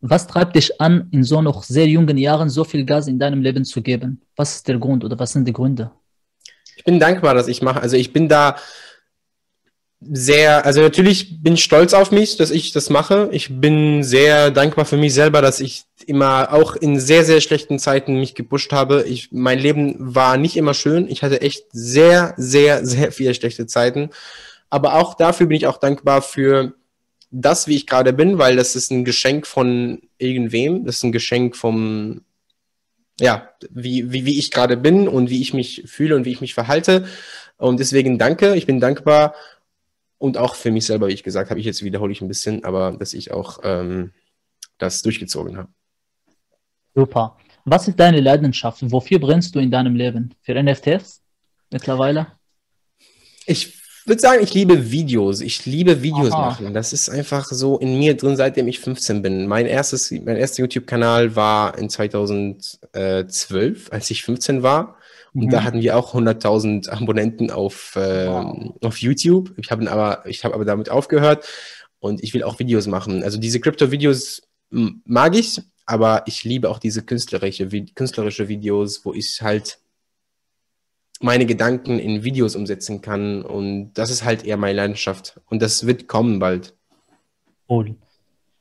[0.00, 3.42] Was treibt dich an, in so noch sehr jungen Jahren so viel Gas in deinem
[3.42, 4.22] Leben zu geben?
[4.34, 5.92] Was ist der Grund oder was sind die Gründe?
[6.78, 7.80] Ich bin dankbar, dass ich mache.
[7.80, 8.56] Also ich bin da
[10.00, 13.28] sehr, also natürlich bin ich stolz auf mich, dass ich das mache.
[13.32, 17.80] Ich bin sehr dankbar für mich selber, dass ich immer auch in sehr, sehr schlechten
[17.80, 19.04] Zeiten mich gepusht habe.
[19.08, 21.08] Ich, mein Leben war nicht immer schön.
[21.08, 24.10] Ich hatte echt sehr, sehr, sehr viele schlechte Zeiten.
[24.70, 26.74] Aber auch dafür bin ich auch dankbar für
[27.32, 30.84] das, wie ich gerade bin, weil das ist ein Geschenk von irgendwem.
[30.84, 32.20] Das ist ein Geschenk vom,
[33.20, 36.40] ja, wie, wie, wie ich gerade bin und wie ich mich fühle und wie ich
[36.40, 37.06] mich verhalte.
[37.56, 39.34] Und deswegen danke, ich bin dankbar
[40.18, 42.64] und auch für mich selber, wie ich gesagt habe, ich jetzt wiederhole ich ein bisschen,
[42.64, 44.12] aber dass ich auch ähm,
[44.78, 45.68] das durchgezogen habe.
[46.94, 47.36] Super.
[47.64, 48.78] Was ist deine Leidenschaft?
[48.90, 50.34] Wofür brennst du in deinem Leben?
[50.40, 51.22] Für NFTs
[51.70, 52.28] mittlerweile?
[53.46, 53.77] Ich
[54.08, 55.40] würde sagen, ich liebe Videos.
[55.40, 56.50] Ich liebe Videos Aha.
[56.50, 56.74] machen.
[56.74, 59.46] Das ist einfach so in mir drin, seitdem ich 15 bin.
[59.46, 64.96] Mein erstes, mein erster YouTube-Kanal war in 2012, als ich 15 war.
[65.34, 65.50] Und mhm.
[65.50, 68.74] da hatten wir auch 100.000 Abonnenten auf, äh, wow.
[68.82, 69.52] auf YouTube.
[69.56, 71.46] Ich habe aber, ich habe aber damit aufgehört
[72.00, 73.22] und ich will auch Videos machen.
[73.22, 79.40] Also diese Crypto-Videos mag ich, aber ich liebe auch diese künstlerische, künstlerische Videos, wo ich
[79.42, 79.78] halt
[81.20, 83.42] meine Gedanken in Videos umsetzen kann.
[83.42, 85.40] Und das ist halt eher meine Leidenschaft.
[85.46, 86.74] Und das wird kommen bald.
[87.68, 87.96] Cool.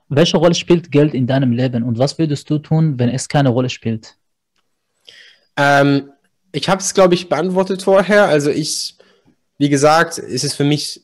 [0.09, 3.49] Welche Rolle spielt Geld in deinem Leben und was würdest du tun, wenn es keine
[3.49, 4.15] Rolle spielt?
[5.57, 6.11] Ähm,
[6.51, 8.25] ich habe es, glaube ich, beantwortet vorher.
[8.25, 8.97] Also ich,
[9.57, 11.03] wie gesagt, ist es für mich,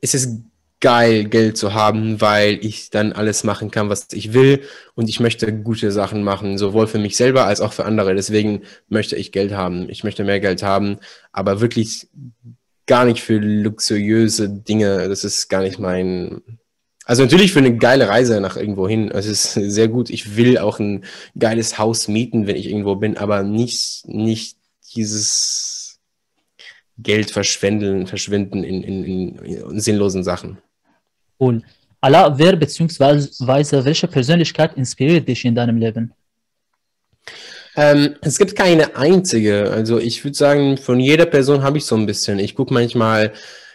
[0.00, 0.40] ist es
[0.80, 4.62] geil, Geld zu haben, weil ich dann alles machen kann, was ich will.
[4.94, 8.14] Und ich möchte gute Sachen machen, sowohl für mich selber als auch für andere.
[8.14, 9.88] Deswegen möchte ich Geld haben.
[9.90, 10.98] Ich möchte mehr Geld haben,
[11.32, 12.08] aber wirklich
[12.86, 15.08] gar nicht für luxuriöse Dinge.
[15.08, 16.42] Das ist gar nicht mein.
[17.04, 19.10] Also natürlich für eine geile Reise nach irgendwo hin.
[19.10, 20.10] Es ist sehr gut.
[20.10, 21.04] Ich will auch ein
[21.38, 24.58] geiles Haus mieten, wenn ich irgendwo bin, aber nicht, nicht
[24.94, 25.98] dieses
[26.98, 30.58] Geld verschwenden, verschwinden in, in, in sinnlosen Sachen.
[31.40, 31.62] Cool.
[32.00, 33.84] Allah, wer bzw.
[33.84, 36.12] welche Persönlichkeit inspiriert dich in deinem Leben?
[37.76, 39.70] Ähm, es gibt keine einzige.
[39.70, 42.38] Also ich würde sagen, von jeder Person habe ich so ein bisschen.
[42.38, 43.32] Ich gucke manchmal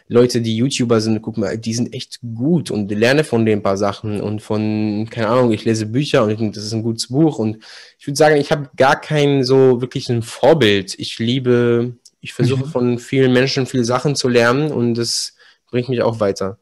[0.10, 3.64] Leute, die YouTuber sind, guck mal, die sind echt gut und lerne von denen ein
[3.64, 7.40] paar Sachen und von, keine Ahnung, ich lese Bücher und das ist ein gutes Buch
[7.40, 7.64] und
[7.98, 11.00] ich würde sagen, ich habe gar kein so wirklich ein Vorbild.
[11.00, 12.70] Ich liebe, ich versuche mhm.
[12.70, 15.34] von vielen Menschen viele Sachen zu lernen und das
[15.72, 16.60] bringt mich auch weiter.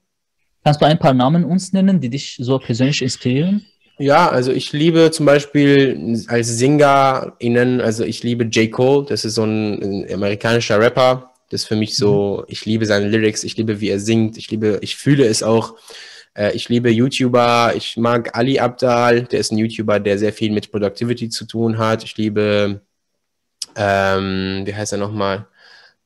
[0.64, 3.66] Kannst du ein paar Namen uns nennen, die dich so persönlich inspirieren?
[3.98, 8.72] Ja, also ich liebe zum Beispiel als Singer innen, also ich liebe J.
[8.72, 11.32] Cole, das ist so ein, ein amerikanischer Rapper.
[11.50, 12.46] Das ist für mich so, mhm.
[12.48, 15.76] ich liebe seine Lyrics, ich liebe, wie er singt, ich liebe, ich fühle es auch.
[16.34, 20.52] Äh, ich liebe YouTuber, ich mag Ali Abdal, der ist ein YouTuber, der sehr viel
[20.52, 22.04] mit Productivity zu tun hat.
[22.04, 22.82] Ich liebe,
[23.76, 25.48] ähm, wie heißt er nochmal?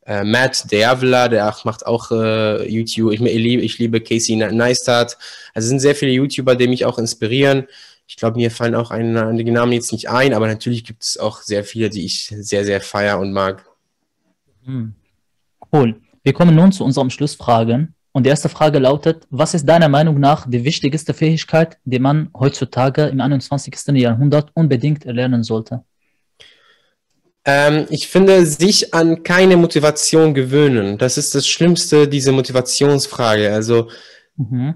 [0.05, 3.13] Äh, Matt Dervla, der macht auch äh, YouTube.
[3.13, 5.17] Ich, ich, liebe, ich liebe Casey Neistat.
[5.53, 7.67] Also es sind sehr viele YouTuber, die mich auch inspirieren.
[8.07, 11.41] Ich glaube, mir fallen auch einige Namen jetzt nicht ein, aber natürlich gibt es auch
[11.41, 13.65] sehr viele, die ich sehr, sehr feier und mag.
[14.63, 14.93] Hm.
[15.73, 15.99] Cool.
[16.21, 17.95] Wir kommen nun zu unseren Schlussfragen.
[18.11, 22.29] Und die erste Frage lautet, was ist deiner Meinung nach die wichtigste Fähigkeit, die man
[22.33, 23.75] heutzutage im 21.
[23.95, 25.83] Jahrhundert unbedingt erlernen sollte?
[27.45, 30.97] Ähm, ich finde, sich an keine Motivation gewöhnen.
[30.97, 33.53] Das ist das Schlimmste, diese Motivationsfrage.
[33.53, 33.89] Also
[34.35, 34.75] mhm.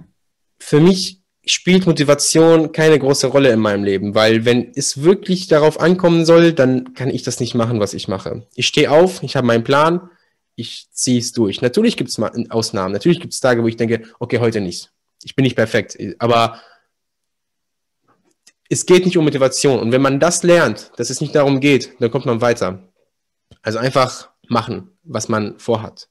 [0.60, 5.80] für mich spielt Motivation keine große Rolle in meinem Leben, weil wenn es wirklich darauf
[5.80, 8.46] ankommen soll, dann kann ich das nicht machen, was ich mache.
[8.56, 10.10] Ich stehe auf, ich habe meinen Plan,
[10.56, 11.62] ich ziehe es durch.
[11.62, 12.20] Natürlich gibt es
[12.52, 14.92] Ausnahmen, natürlich gibt es Tage, wo ich denke, okay, heute nicht.
[15.24, 16.62] Ich bin nicht perfekt, aber
[18.70, 19.80] es geht nicht um Motivation.
[19.80, 22.80] Und wenn man das lernt, dass es nicht darum geht, dann kommt man weiter.
[23.62, 26.08] Also einfach machen, was man vorhat.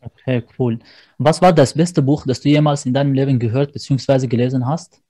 [0.00, 0.78] Okay, cool.
[1.18, 4.26] Was war das beste Buch, das du jemals in deinem Leben gehört bzw.
[4.26, 5.00] gelesen hast?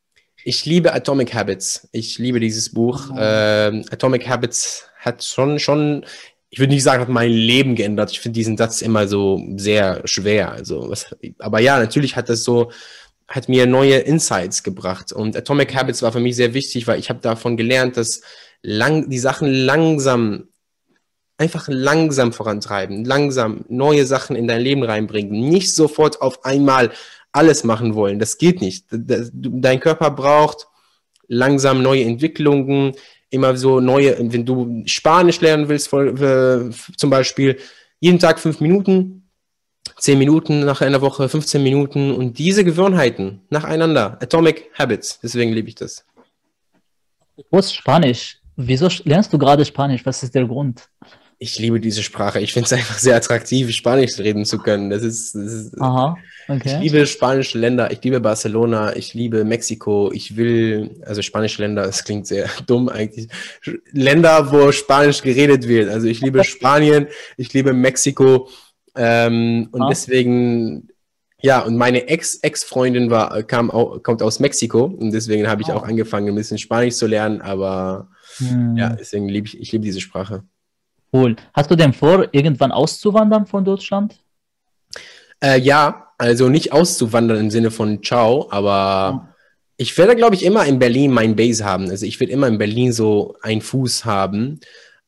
[0.45, 1.89] Ich liebe Atomic Habits.
[1.93, 3.11] Ich liebe dieses Buch.
[3.11, 3.16] Oh.
[3.18, 6.05] Ähm, Atomic Habits hat schon, schon,
[6.51, 8.12] ich würde nicht sagen, hat mein Leben geändert.
[8.12, 10.53] Ich finde diesen Satz immer so sehr schwer.
[10.53, 12.70] Also, was, aber ja, natürlich hat das so
[13.29, 15.12] hat mir neue Insights gebracht.
[15.12, 18.22] Und Atomic Habits war für mich sehr wichtig, weil ich habe davon gelernt, dass
[18.62, 20.49] lang, die Sachen langsam,
[21.37, 26.93] einfach langsam vorantreiben, langsam neue Sachen in dein Leben reinbringen, nicht sofort auf einmal
[27.33, 28.18] alles machen wollen.
[28.18, 28.87] Das geht nicht.
[28.91, 30.68] Dein Körper braucht
[31.29, 32.93] langsam neue Entwicklungen,
[33.31, 37.59] immer so neue, wenn du Spanisch lernen willst, zum Beispiel,
[37.99, 39.26] jeden Tag fünf Minuten,
[39.99, 45.68] 10 Minuten nach einer Woche, 15 Minuten und diese Gewohnheiten nacheinander, Atomic Habits, deswegen liebe
[45.68, 46.05] ich das.
[47.51, 48.38] Wo ist Spanisch?
[48.57, 50.05] Wieso lernst du gerade Spanisch?
[50.05, 50.88] Was ist der Grund?
[51.38, 52.40] Ich liebe diese Sprache.
[52.40, 54.88] Ich finde es einfach sehr attraktiv, Spanisch reden zu können.
[54.88, 56.16] Das ist, das ist Aha,
[56.49, 56.76] okay.
[56.76, 57.90] Ich liebe spanische Länder.
[57.90, 58.97] Ich liebe Barcelona.
[58.97, 60.11] Ich liebe Mexiko.
[60.12, 63.28] Ich will, also spanische Länder, das klingt sehr dumm eigentlich.
[63.92, 65.90] Länder, wo Spanisch geredet wird.
[65.90, 67.09] Also ich liebe Spanien.
[67.36, 68.49] Ich liebe Mexiko.
[68.97, 69.88] Ähm, und ah.
[69.88, 70.88] deswegen,
[71.40, 75.72] ja, und meine Ex-Ex-Freundin war, kam auch, kommt aus Mexiko und deswegen habe ich oh.
[75.72, 78.76] auch angefangen, ein bisschen Spanisch zu lernen, aber hm.
[78.76, 80.44] ja, deswegen liebe ich, ich liebe diese Sprache.
[81.12, 81.36] Cool.
[81.53, 84.18] Hast du denn vor, irgendwann auszuwandern von Deutschland?
[85.42, 89.34] Äh, ja, also nicht auszuwandern im Sinne von Ciao, aber oh.
[89.76, 91.90] ich werde, glaube ich, immer in Berlin mein Base haben.
[91.90, 94.61] Also ich werde immer in Berlin so einen Fuß haben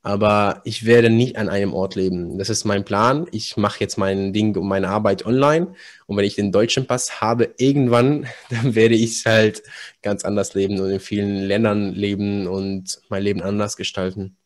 [0.02, 2.38] aber ich werde nicht an einem Ort leben.
[2.38, 3.26] Das ist mein Plan.
[3.32, 5.74] Ich mache jetzt mein Ding und meine Arbeit online.
[6.06, 9.62] Und wenn ich den deutschen Pass habe, irgendwann, dann werde ich halt
[10.02, 14.36] ganz anders leben und in vielen Ländern leben und mein Leben anders gestalten.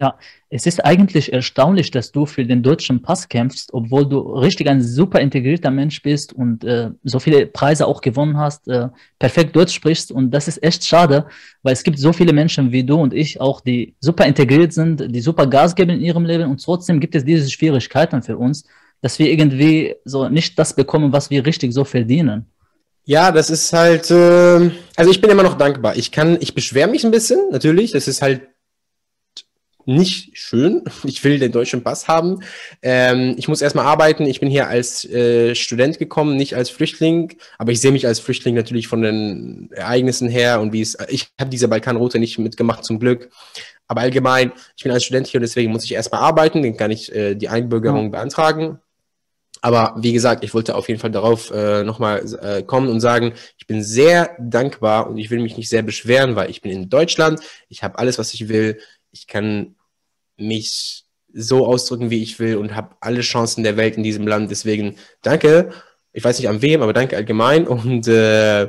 [0.00, 0.16] Ja,
[0.48, 4.80] es ist eigentlich erstaunlich, dass du für den deutschen Pass kämpfst, obwohl du richtig ein
[4.80, 8.88] super integrierter Mensch bist und äh, so viele Preise auch gewonnen hast, äh,
[9.18, 10.12] perfekt Deutsch sprichst.
[10.12, 11.26] Und das ist echt schade,
[11.64, 15.12] weil es gibt so viele Menschen wie du und ich auch, die super integriert sind,
[15.12, 18.64] die super Gas geben in ihrem Leben und trotzdem gibt es diese Schwierigkeiten für uns,
[19.00, 22.46] dass wir irgendwie so nicht das bekommen, was wir richtig so verdienen.
[23.04, 25.96] Ja, das ist halt, äh, also ich bin immer noch dankbar.
[25.96, 27.90] Ich kann, ich beschwere mich ein bisschen, natürlich.
[27.90, 28.42] Das ist halt
[29.88, 30.84] nicht schön.
[31.04, 32.40] Ich will den deutschen Pass haben.
[32.82, 34.26] Ähm, ich muss erstmal arbeiten.
[34.26, 37.36] Ich bin hier als äh, Student gekommen, nicht als Flüchtling.
[37.56, 40.98] Aber ich sehe mich als Flüchtling natürlich von den Ereignissen her und wie es.
[41.08, 43.30] Ich habe diese Balkanroute nicht mitgemacht, zum Glück.
[43.86, 46.62] Aber allgemein, ich bin als Student hier und deswegen muss ich erstmal arbeiten.
[46.62, 48.10] Dann kann ich äh, die Einbürgerung ja.
[48.10, 48.78] beantragen.
[49.62, 53.32] Aber wie gesagt, ich wollte auf jeden Fall darauf äh, nochmal äh, kommen und sagen,
[53.56, 56.90] ich bin sehr dankbar und ich will mich nicht sehr beschweren, weil ich bin in
[56.90, 58.78] Deutschland, ich habe alles, was ich will,
[59.10, 59.74] ich kann
[60.38, 64.50] mich so ausdrücken, wie ich will und habe alle Chancen der Welt in diesem Land.
[64.50, 65.70] Deswegen danke.
[66.12, 68.68] Ich weiß nicht an wem, aber danke allgemein und äh,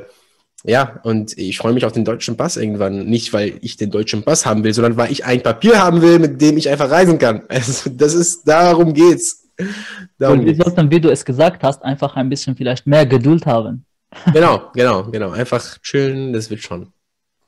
[0.64, 3.06] ja, und ich freue mich auf den deutschen Pass irgendwann.
[3.06, 6.18] Nicht, weil ich den deutschen Pass haben will, sondern weil ich ein Papier haben will,
[6.18, 7.42] mit dem ich einfach reisen kann.
[7.48, 9.48] Also, das ist, darum geht's.
[10.18, 13.46] Darum und wir sollten, wie du es gesagt hast, einfach ein bisschen vielleicht mehr Geduld
[13.46, 13.86] haben.
[14.34, 15.30] Genau, genau, genau.
[15.30, 16.92] Einfach chillen, das wird schon.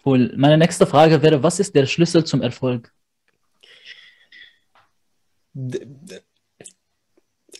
[0.07, 0.33] Cool.
[0.37, 2.93] Meine nächste Frage wäre, was ist der Schlüssel zum Erfolg?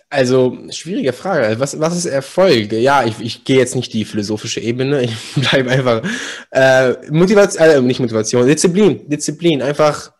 [0.09, 1.59] Also, schwierige Frage.
[1.59, 2.73] Was, was ist Erfolg?
[2.73, 5.03] Ja, ich, ich gehe jetzt nicht die philosophische Ebene.
[5.37, 6.03] Ich bleibe einfach.
[6.51, 9.09] Äh, Motivation, äh, nicht Motivation, Disziplin.
[9.09, 9.63] Disziplin.
[9.63, 10.13] Einfach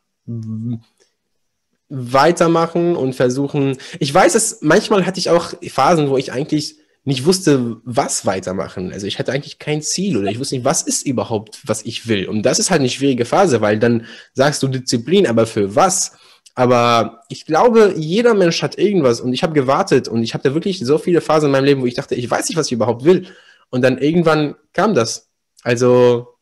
[1.89, 3.77] weitermachen und versuchen.
[3.99, 8.93] Ich weiß, dass manchmal hatte ich auch Phasen, wo ich eigentlich nicht wusste, was weitermachen.
[8.93, 12.07] Also ich hatte eigentlich kein Ziel oder ich wusste nicht, was ist überhaupt, was ich
[12.07, 12.29] will.
[12.29, 16.13] Und das ist halt eine schwierige Phase, weil dann sagst du Disziplin, aber für was?
[16.55, 20.55] Aber ich glaube, jeder Mensch hat irgendwas und ich habe gewartet und ich habe da
[20.55, 22.73] wirklich so viele Phasen in meinem Leben, wo ich dachte, ich weiß nicht, was ich
[22.73, 23.27] überhaupt will.
[23.71, 25.31] Und dann irgendwann kam das.
[25.63, 26.35] Also,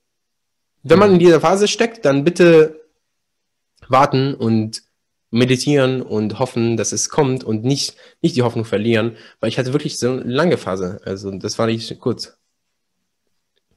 [0.82, 2.80] wenn man in dieser Phase steckt, dann bitte
[3.88, 4.82] warten und
[5.30, 9.72] meditieren und hoffen, dass es kommt und nicht, nicht die Hoffnung verlieren, weil ich hatte
[9.72, 11.00] wirklich so eine lange Phase.
[11.04, 12.36] Also das war nicht kurz.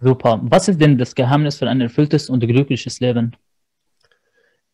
[0.02, 0.40] Super.
[0.44, 3.36] Was ist denn das Geheimnis für ein erfülltes und glückliches Leben?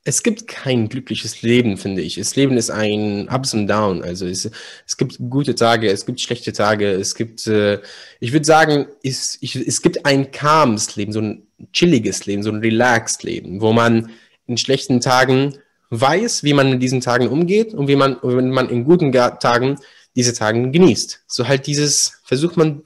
[0.10, 2.16] Es gibt kein glückliches Leben, finde ich.
[2.16, 4.02] Das Leben ist ein Ups und Down.
[4.02, 4.50] Also es,
[4.88, 7.80] es gibt gute Tage, es gibt schlechte Tage, es gibt, äh,
[8.20, 11.44] ich würde sagen, es, ich, es gibt ein calmes Leben, so ein
[11.74, 14.10] chilliges Leben, so ein relaxed Leben, wo man
[14.48, 15.60] in schlechten Tagen
[15.92, 19.78] weiß, wie man mit diesen Tagen umgeht und wie man, wenn man in guten Tagen
[20.16, 21.22] diese Tagen genießt.
[21.28, 22.82] So halt dieses, versucht man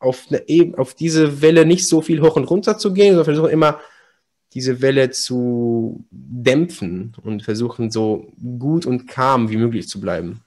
[0.00, 3.52] auf, eine, auf diese Welle nicht so viel hoch und runter zu gehen, sondern versucht
[3.52, 3.78] immer
[4.54, 10.40] diese Welle zu dämpfen und versuchen so gut und calm wie möglich zu bleiben.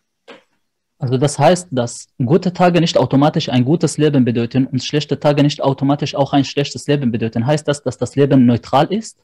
[0.99, 5.43] Also das heißt, dass gute Tage nicht automatisch ein gutes Leben bedeuten und schlechte Tage
[5.43, 7.45] nicht automatisch auch ein schlechtes Leben bedeuten.
[7.45, 9.17] Heißt das, dass das Leben neutral ist?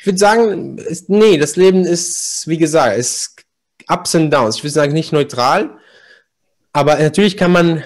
[0.00, 3.44] Ich würde sagen, ist, nee, das Leben ist, wie gesagt, ist
[3.88, 4.56] Ups und Downs.
[4.56, 5.78] Ich würde sagen, nicht neutral,
[6.72, 7.84] aber natürlich kann man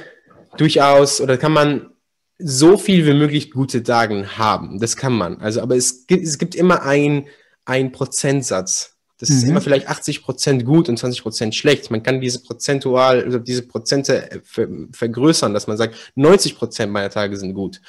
[0.57, 1.91] durchaus oder kann man
[2.39, 4.81] so viel wie möglich gute Tage haben.
[4.81, 5.39] Das kann man.
[5.41, 7.27] Also, aber es gibt, es gibt immer ein,
[7.65, 8.97] ein Prozentsatz.
[9.19, 9.37] Das mhm.
[9.37, 11.91] ist immer vielleicht 80 Prozent gut und 20 Prozent schlecht.
[11.91, 14.43] Man kann diese prozentual, also diese Prozente
[14.93, 17.81] vergrößern, dass man sagt, 90 Prozent meiner Tage sind gut.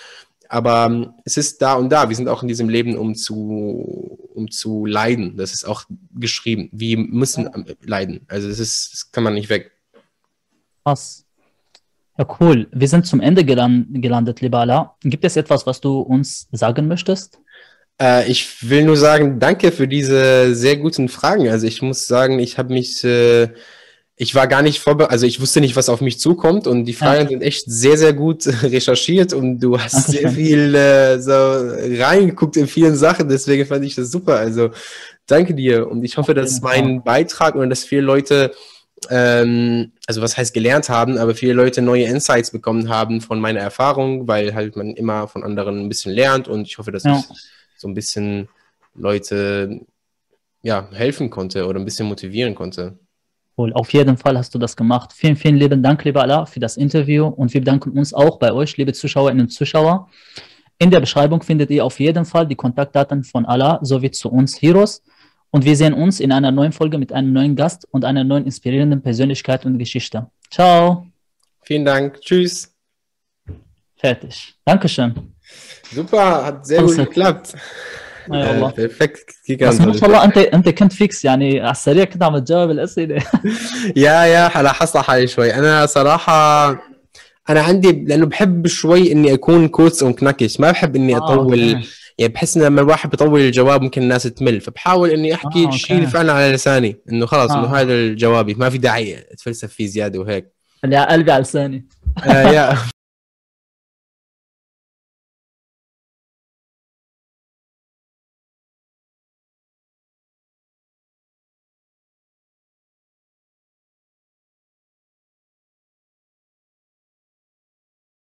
[0.48, 2.08] Aber ähm, es ist da und da.
[2.08, 5.38] Wir sind auch in diesem Leben, um zu, um zu leiden.
[5.38, 6.70] Das ist auch geschrieben.
[6.72, 7.50] Wir müssen
[7.82, 8.26] leiden.
[8.28, 9.72] Also das ist, das kann man nicht weg.
[10.84, 11.25] Was?
[12.18, 12.68] Ja, cool.
[12.72, 14.96] Wir sind zum Ende gelandet, lieber Allah.
[15.02, 17.40] Gibt es etwas, was du uns sagen möchtest?
[18.02, 21.50] Äh, ich will nur sagen, danke für diese sehr guten Fragen.
[21.50, 23.50] Also ich muss sagen, ich habe mich äh,
[24.18, 26.94] ich war gar nicht vorbereitet, also ich wusste nicht, was auf mich zukommt und die
[26.94, 27.28] Fragen ja.
[27.30, 32.68] sind echt sehr, sehr gut recherchiert und du hast sehr viel äh, so reingeguckt in
[32.68, 34.38] vielen Sachen, deswegen fand ich das super.
[34.38, 34.70] Also
[35.28, 38.54] danke dir und ich hoffe, dass mein Beitrag und dass viele Leute,
[39.10, 43.60] ähm, also was heißt gelernt haben, aber viele Leute neue Insights bekommen haben von meiner
[43.60, 47.18] Erfahrung, weil halt man immer von anderen ein bisschen lernt und ich hoffe, dass ja.
[47.18, 47.26] ich
[47.78, 48.48] so ein bisschen
[48.96, 49.82] Leute
[50.62, 52.98] ja, helfen konnte oder ein bisschen motivieren konnte.
[53.58, 53.72] Cool.
[53.74, 55.14] Auf jeden Fall hast du das gemacht.
[55.14, 58.52] Vielen, vielen lieben Dank, lieber Allah, für das Interview und wir bedanken uns auch bei
[58.52, 60.10] euch, liebe Zuschauerinnen und Zuschauer.
[60.78, 64.62] In der Beschreibung findet ihr auf jeden Fall die Kontaktdaten von Allah sowie zu uns
[64.62, 65.02] Heroes.
[65.55, 68.45] Und wir sehen uns in einer neuen Folge mit einem neuen Gast und einer neuen
[68.45, 70.31] inspirierenden Persönlichkeit und Geschichte.
[70.51, 71.07] Ciao.
[71.63, 72.21] Vielen Dank.
[72.21, 72.73] Tschüss.
[73.97, 74.55] Fertig.
[74.65, 75.15] Dankeschön.
[75.93, 77.55] Super, hat sehr gut geklappt.
[78.33, 79.31] اي والله بيرفكت
[79.61, 83.23] بس ما شاء الله انت انت كنت فيكس يعني على السريع كنت عم تجاوب الاسئله
[83.97, 86.71] يا يا لاحظت حالي شوي انا صراحه
[87.51, 91.83] انا عندي لانه بحب شوي اني اكون كوتس ومكنكش ما بحب اني آه، اطول آه.
[92.18, 95.98] يعني بحس إن لما الواحد بيطول الجواب ممكن الناس تمل فبحاول إني أحكي آه، الشيء
[95.98, 97.60] اللي فعلا على لساني إنه خلاص آه.
[97.60, 100.56] انه هذا الجوابي ما في داعي أتفلسف فيه زيادة وهيك.
[100.84, 101.88] اللي على قلبي على لساني.
[102.28, 102.78] آه يا.